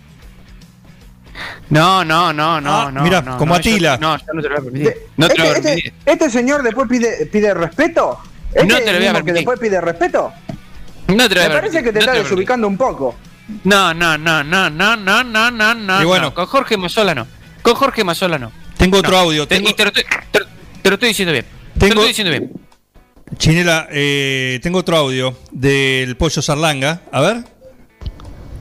[1.70, 3.02] No, no, no, no, Ah, no.
[3.04, 3.98] mira, no, como no, yo- Atila.
[3.98, 4.96] no, yo no te lo voy a permitir.
[5.18, 5.94] No te lo voy a este, permitir.
[6.06, 8.20] este- este señor después pide, pide respeto.
[8.54, 9.34] ¿Este No te lo voy a mismo que permitir.
[9.34, 10.34] después pide respeto?
[11.08, 12.24] No te lo voy Me a parece permitir, que te no está lo voy a
[12.24, 13.16] desubicando un poco.
[13.64, 16.02] No, no, no, no, no, no, no, no, no.
[16.02, 16.26] Y bueno.
[16.26, 16.34] no.
[16.34, 17.28] Con Jorge Mazola no.
[17.62, 18.52] Con Jorge Mazola no.
[18.78, 19.18] Tengo otro No.
[19.20, 19.48] audio.
[19.48, 20.40] Te- Tengo, y te lo, estoy, te,
[20.82, 21.46] te lo estoy diciendo bien.
[21.74, 22.52] Te Tengo- lo estoy diciendo bien.
[23.38, 27.02] Chinela, eh, tengo otro audio del Pollo Sarlanga.
[27.12, 27.44] A ver.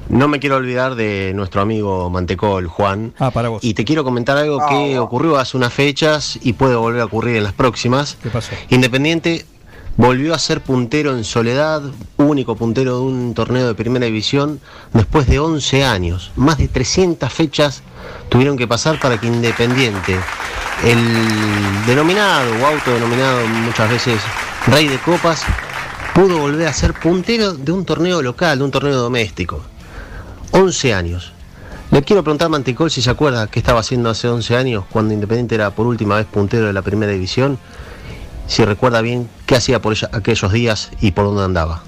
[0.08, 3.12] No me quiero olvidar de nuestro amigo Mantecol, Juan.
[3.18, 3.64] Ah, para vos.
[3.64, 5.02] Y te quiero comentar algo que Ah.
[5.02, 8.16] ocurrió hace unas fechas y puede volver a ocurrir en las próximas.
[8.22, 8.52] ¿Qué pasó?
[8.70, 9.44] Independiente
[9.96, 11.82] volvió a ser puntero en soledad,
[12.16, 14.60] único puntero de un torneo de primera división
[14.92, 16.32] después de 11 años.
[16.36, 17.82] Más de 300 fechas
[18.28, 20.16] tuvieron que pasar para que Independiente,
[20.84, 24.20] el denominado o autodenominado muchas veces
[24.66, 25.44] rey de copas,
[26.14, 29.62] pudo volver a ser puntero de un torneo local, de un torneo doméstico.
[30.52, 31.32] 11 años.
[31.90, 35.14] Le quiero preguntar a Mantecol si se acuerda qué estaba haciendo hace 11 años cuando
[35.14, 37.58] Independiente era por última vez puntero de la primera división.
[38.46, 41.82] Si recuerda bien qué hacía por ella- aquellos días y por dónde andaba.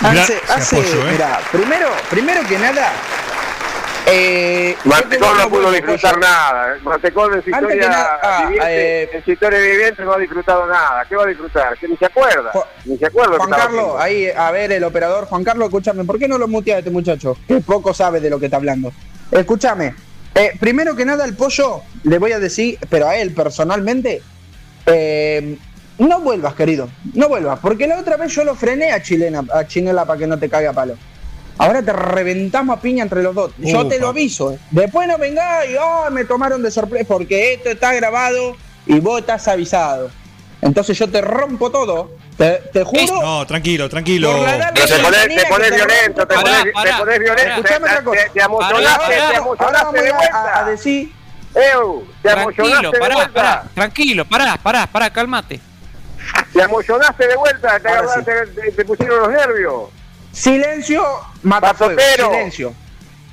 [0.00, 1.12] Mirá, Hace, hace, apoyo, ¿eh?
[1.12, 2.92] mirá, primero, primero que nada,
[4.06, 4.76] eh,
[5.10, 6.26] tengo no pudo disfrutar cosa.
[6.28, 6.76] nada.
[6.76, 6.80] ¿eh?
[6.84, 10.66] Mantecol en su historia nada, ah, viviente, eh, en su historia viviente no ha disfrutado
[10.66, 11.04] nada.
[11.08, 11.76] ¿Qué va a disfrutar?
[11.78, 12.52] Que ni se acuerda.
[12.52, 13.36] Ju- Ni se acuerda.
[13.38, 13.98] Juan Carlos, haciendo.
[14.00, 16.90] ahí, a ver, el operador, Juan Carlos, escúchame, ¿por qué no lo mutea a este
[16.90, 17.36] muchacho?
[17.48, 18.92] Que poco sabe de lo que está hablando.
[19.32, 19.94] Escúchame,
[20.36, 24.22] eh, primero que nada, el pollo, le voy a decir, pero a él personalmente,
[24.88, 25.56] eh,
[25.98, 29.66] no vuelvas, querido, no vuelvas, porque la otra vez yo lo frené a Chilena, a
[29.66, 30.94] Chinela para que no te caiga a palo.
[31.60, 33.50] Ahora te reventamos a piña entre los dos.
[33.58, 34.52] Yo te lo aviso.
[34.52, 34.58] eh.
[34.70, 39.18] Después no vengáis y oh, me tomaron de sorpresa porque esto está grabado y vos
[39.20, 40.08] estás avisado.
[40.62, 42.12] Entonces yo te rompo todo.
[42.36, 43.20] Te, te juro.
[43.20, 44.30] No, tranquilo, tranquilo.
[44.72, 47.56] Pero te pones, te pones violento, te Pará, pones, violento, pará.
[47.56, 48.20] Escuchame te, otra cosa.
[48.22, 48.40] te, te.
[48.42, 50.42] Ahora emocionaste vamos de a, vuelta.
[50.54, 51.12] a- a decir.
[51.54, 53.32] Eu, te Tranquilo, emocionaste de pará, vuelta.
[53.34, 55.60] pará, tranquilo, pará, pará, pará, cálmate.
[56.52, 59.84] Te emocionaste de vuelta, te, agarraste- te- te pusieron los nervios.
[60.32, 61.02] Silencio,
[61.42, 61.96] mata fuego.
[61.96, 62.30] Patotero.
[62.30, 62.74] Silencio.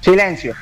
[0.01, 0.55] Silencio.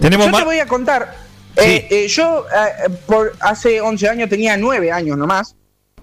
[0.00, 1.14] Tenemos Yo te voy a contar.
[1.56, 1.62] Sí.
[1.64, 5.54] eh, eh, yo eh, por hace 11 años tenía 9 años nomás.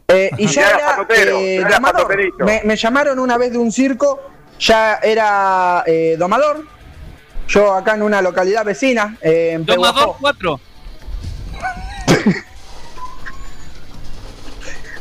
[0.07, 2.17] eh, y ya era patotero, eh, domador.
[2.39, 4.19] Me, me llamaron una vez de un circo,
[4.59, 6.65] ya era eh, domador.
[7.47, 10.17] Yo acá en una localidad vecina, eh, en Domador Pehuajó.
[10.21, 10.59] 4.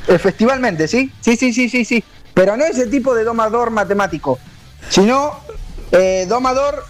[0.09, 1.13] Efectivamente, ¿sí?
[1.21, 2.03] Sí, sí, sí, sí, sí.
[2.35, 4.39] Pero no ese tipo de domador matemático,
[4.89, 5.39] sino
[5.93, 6.85] eh, domador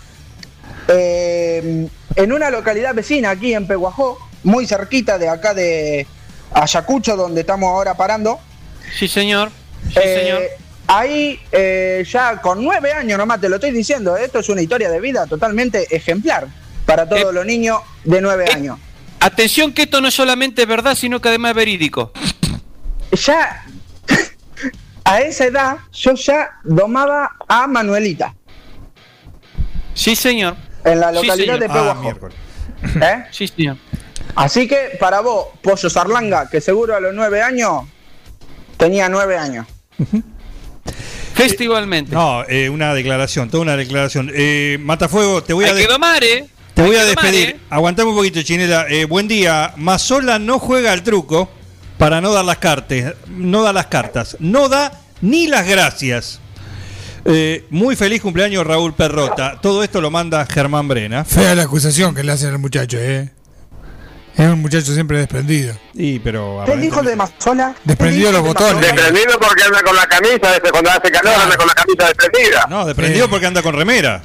[0.89, 6.07] eh, en una localidad vecina aquí en Peguajó, muy cerquita de acá de
[6.53, 8.39] Ayacucho, donde estamos ahora parando.
[8.99, 9.51] Sí, señor.
[9.93, 10.43] Sí, Eh, señor.
[10.89, 14.91] Ahí eh, ya con nueve años nomás, te lo estoy diciendo, esto es una historia
[14.91, 16.49] de vida totalmente ejemplar
[16.85, 18.77] para todos los niños de nueve años.
[19.21, 22.13] Atención que esto no es solamente verdad, sino que además es verídico.
[23.13, 23.65] ya
[25.05, 28.35] a esa edad yo ya domaba a Manuelita.
[29.95, 30.57] Sí, señor.
[30.85, 32.03] En la localidad de Ah, Pehuajó.
[32.03, 32.37] miércoles.
[33.03, 33.25] ¿Eh?
[33.31, 33.77] Sí, señor.
[34.37, 37.83] Así que para vos, Pollo Sarlanga, que seguro a los nueve años
[38.79, 39.67] tenía nueve años.
[41.35, 42.15] Festivalmente.
[42.15, 44.31] No, eh, una declaración, toda una declaración.
[44.35, 46.47] Eh, Matafuego, te voy a, Hay que domar, ¿eh?
[46.81, 47.49] Te voy a despedir.
[47.51, 47.61] ¿eh?
[47.69, 48.87] Aguantame un poquito, Chinela.
[48.89, 49.73] Eh, buen día.
[49.77, 51.51] Mazola no juega al truco
[51.99, 53.15] para no dar las cartas.
[53.29, 54.37] No da las cartas.
[54.41, 56.41] No da ni las gracias.
[57.27, 59.59] Eh, muy feliz cumpleaños Raúl Perrota.
[59.61, 61.25] Todo esto lo manda Germán Brena.
[61.25, 63.31] Fea la acusación que le hacen al muchacho, ¿eh?
[64.37, 65.77] Es un muchacho siempre desprendido.
[65.93, 67.75] Y pero ¿Qué dijo de Mazola?
[67.85, 68.81] Desprendió ¿Qué los botones.
[68.81, 72.67] Desprendido porque anda con la camisa, cuando hace calor anda con la camisa desprendida.
[72.71, 74.23] No, desprendido porque anda con remera.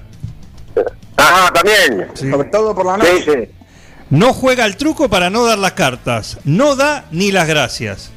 [1.18, 2.08] Ajá, también.
[2.14, 3.24] Sobre todo por la noche.
[3.26, 3.66] sí.
[4.10, 6.38] No juega al truco para no dar las cartas.
[6.44, 8.12] No da ni las gracias.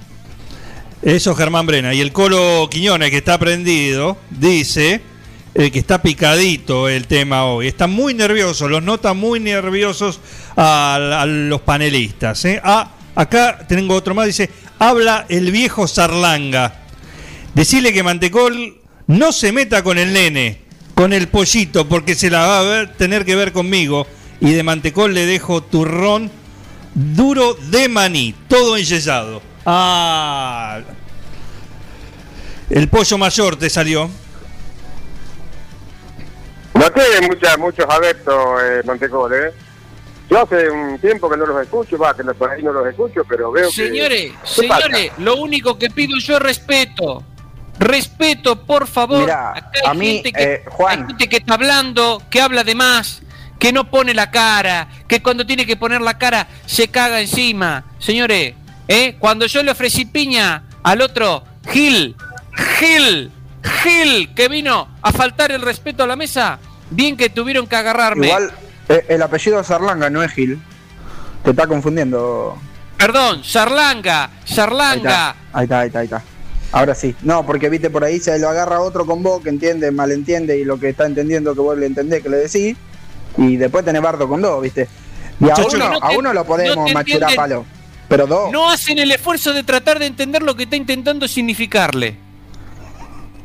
[1.03, 1.95] Eso Germán Brena.
[1.95, 5.01] Y el Colo Quiñones, que está prendido, dice
[5.55, 7.69] eh, que está picadito el tema hoy.
[7.69, 10.21] Está muy nervioso, los nota muy nerviosos
[10.57, 12.45] a, a los panelistas.
[12.45, 12.61] ¿eh?
[12.63, 16.75] Ah, acá tengo otro más, dice, habla el viejo Sarlanga.
[17.55, 20.61] Decirle que Mantecol no se meta con el nene,
[20.99, 24.05] con el pollito, porque se la va a ver- tener que ver conmigo.
[24.41, 26.29] Y de Mantecol le dejo turrón
[26.93, 29.41] duro de maní, todo enyesado.
[29.65, 30.81] Ah.
[32.69, 34.11] El pollo mayor te salió.
[36.75, 38.35] No tiene mucha, muchos adeptos
[38.65, 39.53] eh, Mantecol, ¿eh?
[40.29, 42.89] Yo hace un tiempo que no los escucho, va, que no- por ahí no los
[42.89, 44.63] escucho, pero veo Señores, que...
[44.63, 44.83] ¿Qué pasa?
[44.87, 47.23] señores, lo único que pido yo es respeto.
[47.79, 49.21] Respeto, por favor.
[49.21, 51.01] Mirá, Acá hay a mí, gente que, eh, Juan.
[51.01, 53.23] hay gente que está hablando, que habla de más,
[53.59, 57.85] que no pone la cara, que cuando tiene que poner la cara se caga encima.
[57.99, 58.55] Señores,
[58.89, 59.17] ¿eh?
[59.19, 62.17] cuando yo le ofrecí piña al otro, Gil,
[62.79, 63.31] Gil,
[63.83, 66.59] Gil, que vino a faltar el respeto a la mesa,
[66.91, 68.27] bien que tuvieron que agarrarme.
[68.29, 68.51] Igual
[68.89, 70.61] eh, el apellido Sarlanga no es Gil.
[71.45, 72.59] Te está confundiendo.
[72.97, 75.09] Perdón, Sarlanga, Ahí Sarlanga.
[75.11, 76.23] está, ahí está, ahí está, ahí está.
[76.73, 77.15] Ahora sí.
[77.23, 80.65] No, porque viste por ahí se lo agarra otro con vos que entiende, malentiende y
[80.65, 82.77] lo que está entendiendo que vos le entendés que le decís.
[83.37, 84.89] Y después tenés bardo con dos, viste.
[85.41, 87.65] Y a uno, no a uno lo no podemos te machurar palo.
[88.09, 88.51] Pero dos.
[88.53, 92.17] No hacen el esfuerzo de tratar de entender lo que está intentando significarle.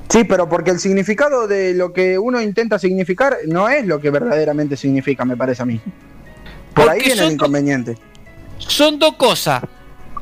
[0.09, 4.09] Sí, pero porque el significado de lo que uno intenta significar no es lo que
[4.09, 5.81] verdaderamente significa, me parece a mí.
[6.73, 7.97] Por ahí viene el dos- inconveniente.
[8.59, 9.63] Son dos cosas.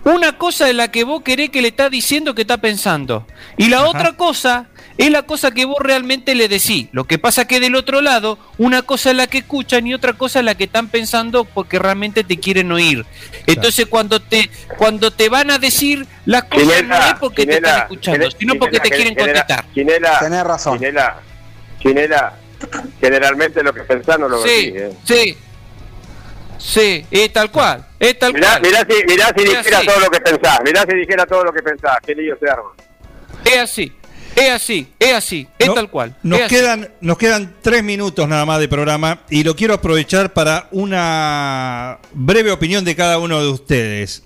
[0.03, 3.27] Una cosa es la que vos querés que le está diciendo que está pensando.
[3.57, 6.87] Y la otra cosa es la cosa que vos realmente le decís.
[6.91, 10.13] Lo que pasa que del otro lado, una cosa es la que escuchan y otra
[10.13, 13.05] cosa es la que están pensando porque realmente te quieren oír.
[13.45, 17.81] Entonces cuando te cuando te van a decir las cosas no es porque te están
[17.81, 19.65] escuchando, sino porque te quieren contestar.
[19.73, 20.79] Chinela, Tenés razón.
[22.99, 24.97] Generalmente lo que pensás no lo Sí, decís, ¿eh?
[25.03, 25.37] sí.
[26.63, 27.85] Sí, es tal cual.
[27.99, 28.61] Es tal Mirá, cual.
[28.61, 29.87] mirá si, mirá si Es dijera así.
[29.87, 32.69] todo lo que pensás, mirá si dijera todo lo que pensás, qué lío se arma.
[33.45, 33.91] Es así.
[34.33, 36.15] Es así, es así, es No- tal cual.
[36.23, 36.55] Nos es así.
[36.55, 41.97] quedan, nos quedan tres minutos nada más de programa y lo quiero aprovechar para una
[42.13, 44.23] breve opinión de cada uno de ustedes.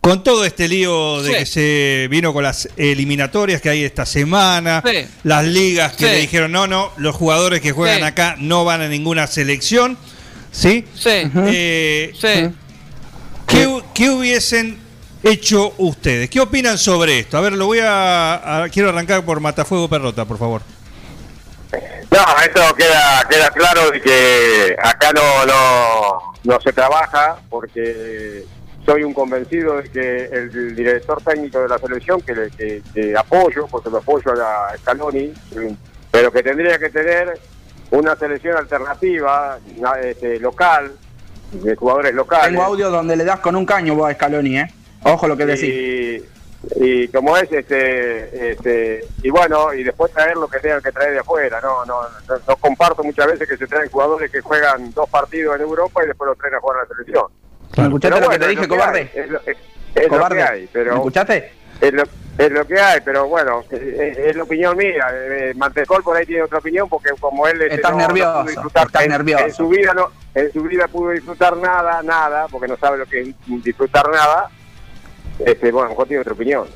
[0.00, 1.36] Con todo este lío de Sí.
[1.38, 5.06] que se vino con las eliminatorias que hay esta semana, Sí.
[5.24, 6.10] las ligas que Sí.
[6.10, 8.04] le dijeron no, no, los jugadores que juegan Sí.
[8.04, 9.96] acá no van a ninguna selección,
[10.52, 10.86] ¿sí?
[10.94, 12.54] Sí, Eh, sí.
[13.48, 14.78] ¿qué, hu- qué hubiesen
[15.24, 16.30] hecho ustedes?
[16.30, 17.36] ¿Qué opinan sobre esto?
[17.36, 20.62] A ver, lo voy a, a- quiero arrancar por Matafuego Perrota, por favor.
[22.10, 28.44] No, eso queda queda claro de que acá no, no, no se trabaja porque
[28.84, 33.16] soy un convencido de que el director técnico de la selección, que, le- que, que
[33.16, 35.32] apoyo, porque lo apoyo a la Scaloni,
[36.10, 37.40] pero que tendría que tener
[37.92, 39.58] una selección alternativa,
[40.02, 40.92] este, local,
[41.52, 42.46] de jugadores locales.
[42.48, 44.66] Tengo audio donde le das con un caño vos a Scaloni, ¿eh?
[45.04, 45.64] Ojo lo que decís.
[45.64, 46.24] y,
[46.76, 51.12] y como es este este y bueno y después traer lo que tengan que traer
[51.12, 54.92] de afuera no no no, no comparto muchas veces que se traen jugadores que juegan
[54.92, 57.24] dos partidos en Europa y después los traen a jugar a la selección
[57.76, 59.10] ¿Me escuchaste Pero lo que te dije, lo cobarde?
[59.12, 59.56] es lo, es-
[59.96, 60.36] es lo cobarde.
[60.36, 61.52] que hay ¿Me pero escuchaste?
[61.80, 62.02] es lo,
[62.38, 66.24] es lo que hay pero bueno es, es la opinión mía eh, Mantecol por ahí
[66.26, 69.44] tiene otra opinión porque como él este, Estás no- no nervioso, disfrutar estás en, nervioso.
[69.44, 73.06] en su vida no en su vida pudo disfrutar nada nada porque no sabe lo
[73.06, 73.28] que es
[73.62, 74.48] disfrutar nada
[75.44, 76.66] este bueno a lo mejor tiene otra opinión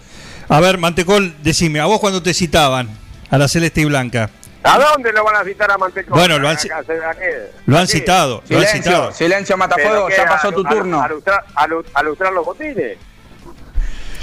[0.48, 2.88] A ver, Mantecol, decime, ¿a vos cuando te citaban
[3.30, 4.30] a la Celeste y Blanca?
[4.62, 6.16] ¿A dónde lo van a citar a Mantecol?
[6.18, 7.50] Bueno, lo han ¿A- ci- a- a qué?
[7.66, 9.12] Lo han citado, lo han Silencio, citado.
[9.12, 11.02] silencio, ¿Pero Matafuego, ya ¿A- pasó tu a- turno.
[11.02, 12.96] A lustrar, a lu- a lustrar los botines.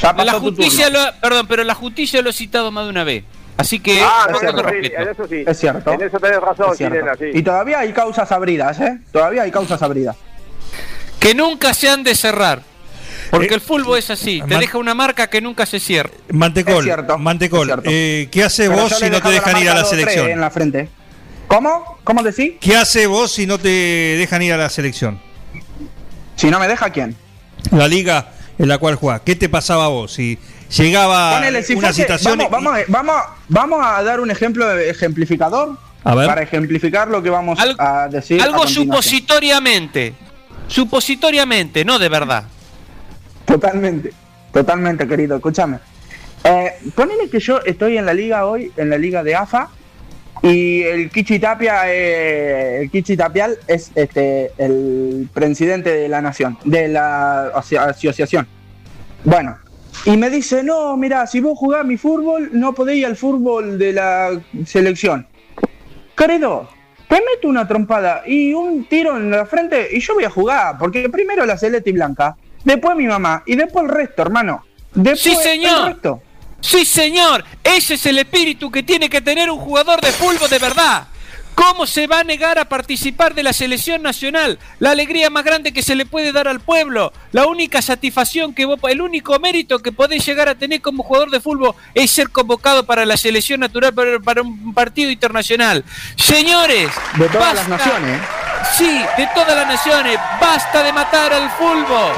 [0.03, 0.99] Ya La tu justicia turno.
[0.99, 3.23] lo ha- perdón, pero la justicia lo ha citado más de una vez.
[3.55, 5.43] Así que, Ah, todo eso sí, en eso sí.
[5.47, 5.91] Es cierto.
[5.93, 6.95] En eso tenés razón, Es cierto.
[6.97, 7.25] Chilena, sí.
[7.33, 8.99] Y todavía hay causas abridas, ¿eh?
[9.11, 10.15] Todavía hay causas abridas.
[11.19, 12.61] Que nunca se han de cerrar.
[13.31, 16.09] Porque Eh, el fútbol es así, te deja una marca que nunca se cierra.
[16.29, 17.89] Mantecol, Es cierto, Mantecol, es cierto.
[17.91, 20.29] eh, ¿qué hace Pero vos si he no te dejan ir a la selección?
[20.29, 20.89] En la frente.
[21.47, 21.99] ¿Cómo?
[22.03, 22.53] ¿Cómo decís?
[22.59, 25.19] ¿Qué hace vos si no te dejan ir a la selección?
[26.35, 27.15] Si no me deja, ¿quién?
[27.71, 29.21] La liga en la cual jugás.
[29.25, 30.37] ¿Qué te pasaba a vos si
[30.77, 32.37] llegaba Ponele, si una fuese- situación?
[32.37, 36.27] vamos, vamos, a- vamos, a- vamos a dar un ejemplo de ejemplificador A ver.
[36.27, 38.41] para ejemplificar lo que vamos Al- a decir.
[38.41, 40.13] Algo supositoriamente.
[40.67, 42.45] Supositoriamente, no de verdad.
[43.45, 44.13] Totalmente,
[44.51, 45.35] totalmente, querido.
[45.35, 45.79] Escúchame.
[46.43, 49.69] Eh, ponele que yo estoy en la liga hoy, en la liga de AFA,
[50.43, 56.57] y el Kichi Tapia, eh, el Kichi Tapial es este el presidente de la nación,
[56.65, 58.45] de la aso- asociación.
[59.23, 59.57] Bueno,
[60.05, 63.79] y me dice, no, mira, si vos jugás mi fútbol, no podéis ir al fútbol
[63.79, 64.31] de la
[64.65, 65.25] selección.
[66.15, 66.67] Querido,
[67.07, 70.77] te meto una trompada y un tiro en la frente y yo voy a jugar,
[70.77, 74.65] porque primero la celeste y blanca, después mi mamá y después el resto, hermano.
[74.93, 75.87] Después Sí, señor.
[75.87, 76.21] El resto.
[76.63, 80.59] Sí, señor, ese es el espíritu que tiene que tener un jugador de fútbol de
[80.59, 81.07] verdad.
[81.55, 84.59] ¿Cómo se va a negar a participar de la selección nacional?
[84.79, 88.65] La alegría más grande que se le puede dar al pueblo, la única satisfacción que
[88.65, 92.29] vos, el único mérito que podés llegar a tener como jugador de fútbol es ser
[92.29, 95.83] convocado para la selección natural para, para un partido internacional.
[96.15, 98.19] Señores, De todas las naciones.
[98.19, 98.25] ¿eh?
[98.77, 100.17] Sí, de todas las naciones.
[100.39, 102.13] Basta de matar al fútbol.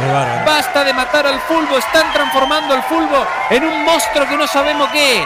[0.45, 1.79] Basta de matar al fútbol.
[1.79, 5.25] Están transformando al fútbol en un monstruo que no sabemos qué.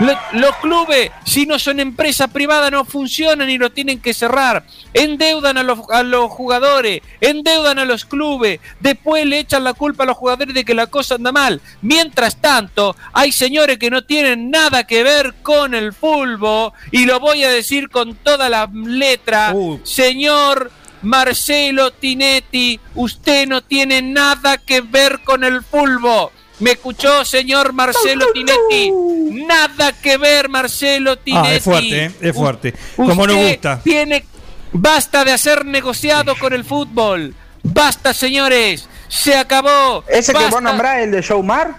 [0.00, 4.64] Lo- Los clubes, si no son empresas privadas, no funcionan y lo tienen que cerrar.
[4.94, 10.04] Endeudan a los, a los jugadores, endeudan a los clubes, después le echan la culpa
[10.04, 11.60] a los jugadores de que la cosa anda mal.
[11.82, 17.20] Mientras tanto, hay señores que no tienen nada que ver con el fútbol, y lo
[17.20, 19.78] voy a decir con toda la letra, Uh.
[19.84, 20.70] señor
[21.02, 26.30] Marcelo Tinetti, usted no tiene nada que ver con el fútbol.
[26.60, 28.92] ¿Me escuchó, señor Marcelo Tinetti?
[29.46, 31.48] Nada que ver, Marcelo Tinetti.
[31.48, 32.10] Ah, es fuerte, ¿eh?
[32.20, 32.74] es U- fuerte.
[32.96, 33.80] Como nos gusta.
[33.82, 34.24] Tiene,
[34.72, 37.34] basta de hacer negociado con el fútbol.
[37.62, 38.86] Basta, señores.
[39.08, 40.04] Se acabó.
[40.08, 40.50] Ese que Basta.
[40.50, 41.76] vos nombrás, el de Showmar,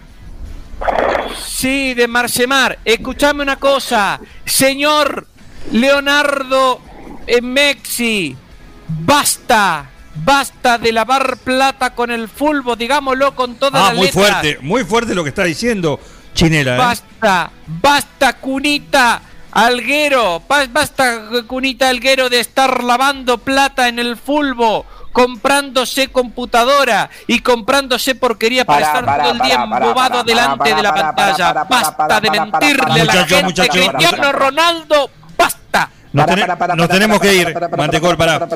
[1.48, 2.80] Sí, de Marcemar.
[2.84, 4.20] Escuchame una cosa.
[4.46, 5.28] Señor
[5.72, 6.82] Leonardo
[7.41, 8.36] Mexi,
[8.88, 9.91] basta.
[10.24, 14.30] Basta de lavar plata con el fútbol, digámoslo con todas Ah, las muy letras.
[14.30, 16.00] fuerte, muy fuerte lo que está diciendo
[16.34, 16.76] Chinela.
[16.76, 16.78] ¿eh?
[16.78, 24.86] Basta, basta, Cunita Alguero, ba- basta, Cunita Alguero, de estar lavando plata en el fulbo,
[25.12, 30.94] comprándose computadora y comprándose porquería para, Pará, estar todo el día embobado delante de la
[30.94, 31.54] pantalla.
[31.70, 33.72] basta de mentirle a la Muchacho, gente muchacho.
[33.72, 35.10] Cristiano Ronaldo.
[36.13, 37.54] Nos, tenemos que ir.
[37.78, 38.47] Mantecol, pará.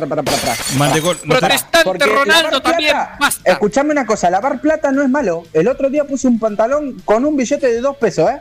[0.78, 3.52] Mantecol, Protestante Ronaldo también, basta.
[3.52, 5.44] Escuchame una cosa, lavar plata no es malo.
[5.54, 8.40] El otro día puse un pantalón con un billete de dos pesos, ¿eh?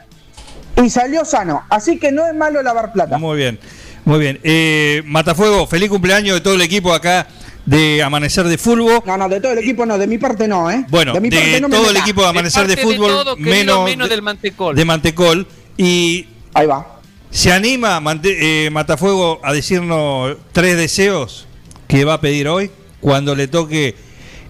[0.83, 1.63] Y salió sano.
[1.71, 3.17] Así que no es malo lavar plata.
[3.19, 3.61] Muy bien,
[4.05, 4.41] muy bien.
[4.43, 7.29] Eh, Matafuego, feliz cumpleaños de todo el equipo acá
[7.65, 9.01] de Amanecer de Fútbol.
[9.07, 10.85] No, no, de todo el equipo no, de mi parte no, ¿eh?
[10.89, 13.11] Bueno, de, mi parte no me todo el equipo de Amanecer de, parte de Fútbol,
[13.13, 14.75] todo, querido, menos, menos de, del Mantecol.
[14.75, 15.47] de Mantecol.
[15.77, 16.94] Y Ahí va.
[17.35, 21.49] Se anima eh, Matafuego a decirnos tres deseos
[21.89, 22.71] que va a pedir hoy
[23.01, 23.97] cuando le toque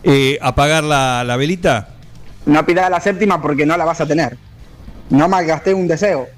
[0.02, 1.88] eh, apagar la, la velita.
[2.44, 4.36] No pidas la séptima porque no la vas a tener.
[5.08, 6.28] No malgasté un deseo.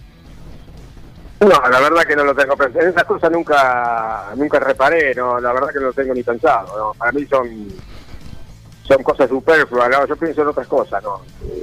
[1.40, 2.85] No, la verdad que no lo tengo pensado.
[2.85, 6.78] En esas cosas nunca nunca reparé, no, la verdad que no lo tengo ni pensado.
[6.78, 6.94] ¿no?
[6.94, 7.68] Para mí son
[8.87, 10.07] son cosas superfluas, ¿no?
[10.07, 11.20] yo pienso en otras cosas, no,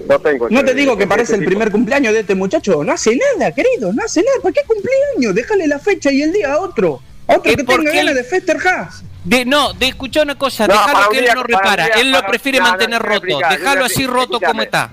[0.07, 0.49] no tengo.
[0.49, 2.83] No te digo que parece el primer cumpleaños de este muchacho.
[2.83, 4.37] No hace nada, querido, no hace nada.
[4.41, 5.33] ¿Para qué cumpleaños?
[5.35, 6.99] Déjale la fecha y el día a otro.
[7.27, 8.89] A otro que tenga ganas de festejar.
[9.23, 12.11] De, no, de escuchar una cosa, No, déjalo que él día- no repara, día- él
[12.11, 14.91] lo prefiere no, no, mantener roto, déjalo así roto como está.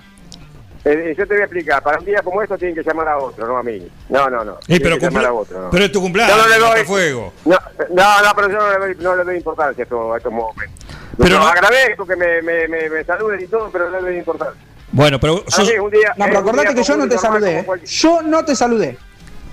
[0.83, 3.19] Eh, yo te voy a explicar, para un día como esto tienen que llamar a
[3.19, 3.87] otro, no a mí.
[4.09, 4.59] No, no, no.
[4.67, 5.71] Eh, pero, cumple- a otro, no.
[5.71, 7.33] pero es tu cumpleaños, Yo no le doy- Matafuego.
[7.45, 7.59] No,
[7.91, 10.80] no, no, pero yo no le doy, no le doy importancia a estos momentos.
[11.23, 14.11] Pero No, no- agradezco que me, me, me, me saluden y todo, pero no le
[14.11, 14.61] doy importancia.
[14.93, 17.19] Bueno, pero A sos- un día- No, eh, pero un acordate que yo no te
[17.19, 17.59] saludé.
[17.61, 17.65] ¿eh?
[17.65, 18.99] cualquier- Yo no te saludé.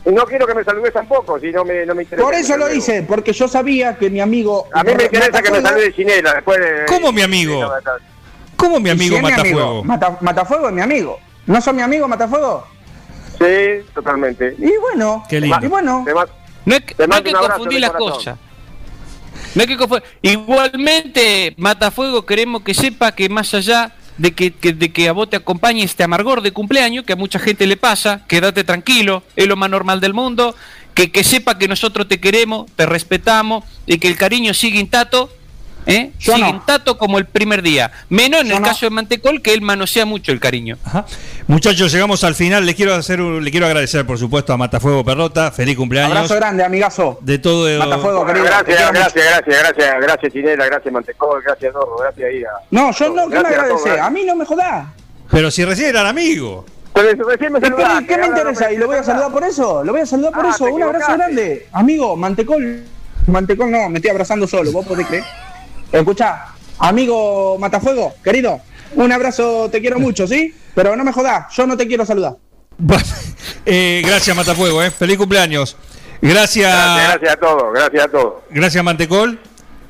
[0.05, 2.25] No quiero que me saludes tampoco, si no me, no me interesa.
[2.25, 4.67] Por eso lo hice, porque yo sabía que mi amigo.
[4.73, 6.85] A mí me interesa que me salude Chinela después de...
[6.87, 7.69] ¿Cómo mi amigo?
[8.55, 9.83] ¿Cómo mi amigo si es mi Matafuego?
[9.83, 11.19] Mata- Matafuego es mi amigo.
[11.45, 12.65] ¿No son mi amigo Matafuego?
[13.37, 14.55] Sí, totalmente.
[14.57, 15.23] Y bueno.
[15.29, 15.57] Qué lindo.
[15.61, 16.03] Y bueno.
[16.05, 16.21] Te No
[16.75, 18.37] hay, que- no hay que confundir las cosas.
[20.21, 25.29] Igualmente, Matafuego, queremos que sepa que más allá de que, que- de que a vos
[25.29, 29.47] te acompañe este amargor de cumpleaños, que a mucha gente le pasa, quédate tranquilo, es
[29.47, 30.55] lo más normal del mundo,
[30.93, 35.29] que, que sepa que nosotros te queremos, te respetamos y que el cariño sigue intacto,
[35.87, 36.11] ¿eh?
[36.19, 36.49] Yo no.
[36.49, 37.91] intacto como el primer día.
[38.09, 38.67] Menos en Yo el no.
[38.67, 40.77] caso de Mantecol, que él manosea mucho el cariño.
[40.83, 41.05] Ajá.
[41.47, 42.65] Muchachos, llegamos al final.
[42.65, 45.51] Le quiero hacer un- le quiero agradecer, por supuesto, a Matafuego Perrota.
[45.51, 46.11] Feliz cumpleaños.
[46.15, 47.17] Abrazo grande, amigazo.
[47.21, 47.67] De todo.
[47.79, 52.49] Matafuego, Bueno, gracias, gracias, gracias, gracias, gracias Chinela, gracias Mantecol, gracias Dorro, gracias ahí a...
[52.71, 53.83] No, yo no, ¿qué me a agradece?
[53.85, 54.05] gracias.
[54.05, 54.87] A mí no me jodás.
[55.31, 56.65] Pero si recién eran amigos.
[56.93, 58.71] Pero recién me ¿Y pero saludaste, ¿Qué me interesa?
[58.73, 59.83] ¿Y lo voy a saludar por eso?
[59.83, 60.65] ¿Lo voy a saludar por Ah, eso?
[60.65, 61.67] Un abrazo grande.
[61.71, 62.83] Amigo, Mantecol.
[63.27, 65.23] Mantecol no, me estoy abrazando solo, vos podés creer.
[65.91, 66.47] Escuchá,
[66.79, 68.59] amigo Matafuego, querido,
[68.95, 70.53] un abrazo, te quiero mucho, ¿sí?
[70.75, 72.35] Pero no me jodás, yo no te quiero saludar.
[73.69, 74.81] Eh, gracias, Matafuego.
[74.81, 74.89] Eh.
[74.91, 75.75] Feliz cumpleaños.
[76.21, 76.71] Gracias.
[76.71, 78.33] Gracias, gracias a todos, gracias a todos.
[78.49, 79.39] Gracias, Mantecol.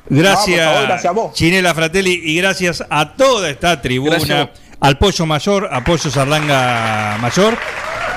[0.08, 1.32] Gracias, No, favor, gracias a vos.
[1.34, 2.20] Chinela Fratelli.
[2.24, 4.16] Y gracias a toda esta tribuna.
[4.16, 4.50] Gracias a vos.
[4.80, 7.56] Al Pollo Mayor, a Pollo Sarlanga Mayor.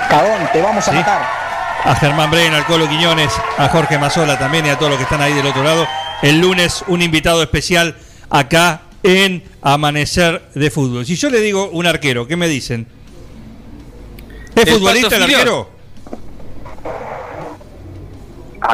[0.09, 0.97] Cagón, te vamos a Sí.
[0.97, 1.21] matar.
[1.83, 5.03] a Germán Bren, al Colo Quiñones, a Jorge Mazola también y a todos los que
[5.03, 5.87] están ahí del otro lado.
[6.21, 7.95] El lunes un invitado especial
[8.29, 11.05] acá en Amanecer de Fútbol.
[11.05, 12.87] Si yo le digo un arquero, ¿qué me dicen?
[14.55, 15.69] ¿Es El futbolista el arquero?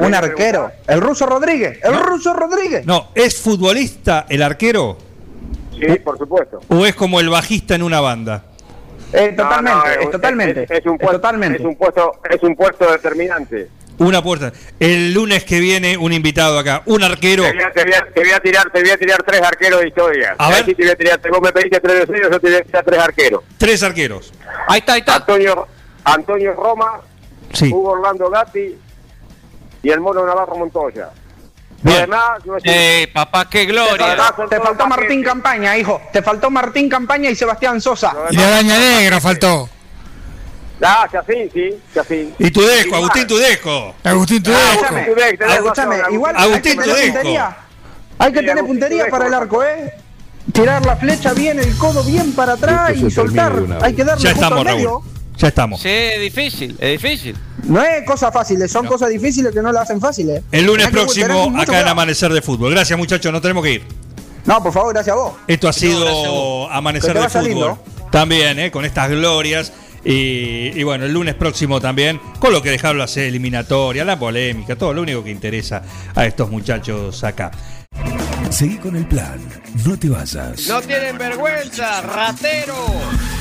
[0.02, 0.72] Un arquero.
[0.88, 1.80] El ruso Rodríguez.
[1.82, 2.86] El ruso Rodríguez.
[2.86, 4.98] No, ¿es futbolista el arquero?
[5.80, 6.60] Sí, por supuesto.
[6.68, 8.44] ¿O es como el bajista en una banda?
[9.14, 10.64] Eh, totalmente, no, es, un- totalmente.
[10.64, 11.60] Es, es un es puesto, totalmente.
[11.60, 13.70] es un puesto, es un puesto determinante.
[14.00, 14.54] Una puerta.
[14.80, 17.44] El lunes que viene un invitado acá, un arquero.
[17.44, 19.42] Te voy, a, te, voy a, te voy a tirar, te voy a tirar tres
[19.42, 20.36] arqueros de historia.
[20.38, 20.58] A ver.
[20.60, 22.62] Ahí sí te voy a tirar, vos me pediste tres deseos, yo te voy a
[22.64, 23.44] tirar tres arqueros.
[23.58, 24.34] Tres arqueros.
[24.68, 25.16] Ahí está, ahí está.
[25.16, 25.68] Antonio,
[26.04, 27.02] Antonio Roma,
[27.54, 27.72] Sí.
[27.72, 28.76] Hugo Orlando Gatti
[29.82, 31.10] y el mono Navarro Montoya.
[31.82, 31.98] Bien.
[32.00, 34.06] Además, no es- Eh, papá, qué gloria.
[34.06, 35.24] Además, Te faltó Martín.
[35.24, 36.02] Campaña, hijo.
[36.12, 38.14] Te faltó Martín Campaña y Sebastián Sosa.
[38.32, 39.70] Y la araña negra faltó.
[40.82, 42.34] Ah, Chacín, sí.
[42.40, 43.28] Y Tudesco, Y Agustín.
[43.28, 43.96] Tudesco.
[44.04, 44.86] Agustín Ah, Tudesco.
[44.86, 47.14] Agustín Tudesco, tenés Escúchame, razón, igual Agustín hay que tener Tudesco.
[47.14, 47.58] puntería.
[48.20, 49.18] Hay que Sí, tener Agustín puntería Tudesco.
[49.18, 49.94] para el arco, ¿eh?
[50.54, 53.54] Tirar la flecha bien, el codo bien para atrás y soltar.
[53.82, 54.90] Hay que darle Ya estamos, al medio.
[54.90, 55.04] Raúl.
[55.38, 55.82] Ya estamos.
[55.82, 57.36] Sí, es difícil, es difícil.
[57.64, 60.42] No es cosa fáciles, son cosas difíciles que no la hacen fáciles.
[60.52, 61.88] El lunes próximo acá en.
[61.88, 62.72] Amanecer de Fútbol.
[62.72, 63.84] Gracias muchachos, nos tenemos que ir.
[64.46, 65.34] No, por favor, gracias a vos.
[65.48, 66.72] Esto ha sido.
[66.72, 67.44] Amanecer de Fútbol.
[67.46, 67.84] lindo.
[68.10, 68.72] También, ¿eh?
[68.72, 69.74] con estas glorias.
[70.06, 74.76] Y, y bueno, el lunes próximo también, con lo que dejaron las eliminatorias, la polémica,
[74.76, 75.82] todo lo único que interesa
[76.16, 77.52] a estos muchachos acá.
[78.50, 79.40] Seguí con el plan.
[79.86, 80.68] No te vayas.
[80.68, 82.86] No tienen vergüenza, ratero,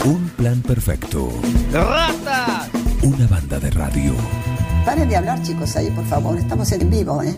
[0.04, 1.30] Un plan perfecto.
[1.72, 2.68] ratas.
[3.02, 4.14] Una banda de radio.
[4.84, 6.36] Paren de hablar, chicos, ahí, por favor.
[6.38, 7.34] Estamos en vivo, ¿eh?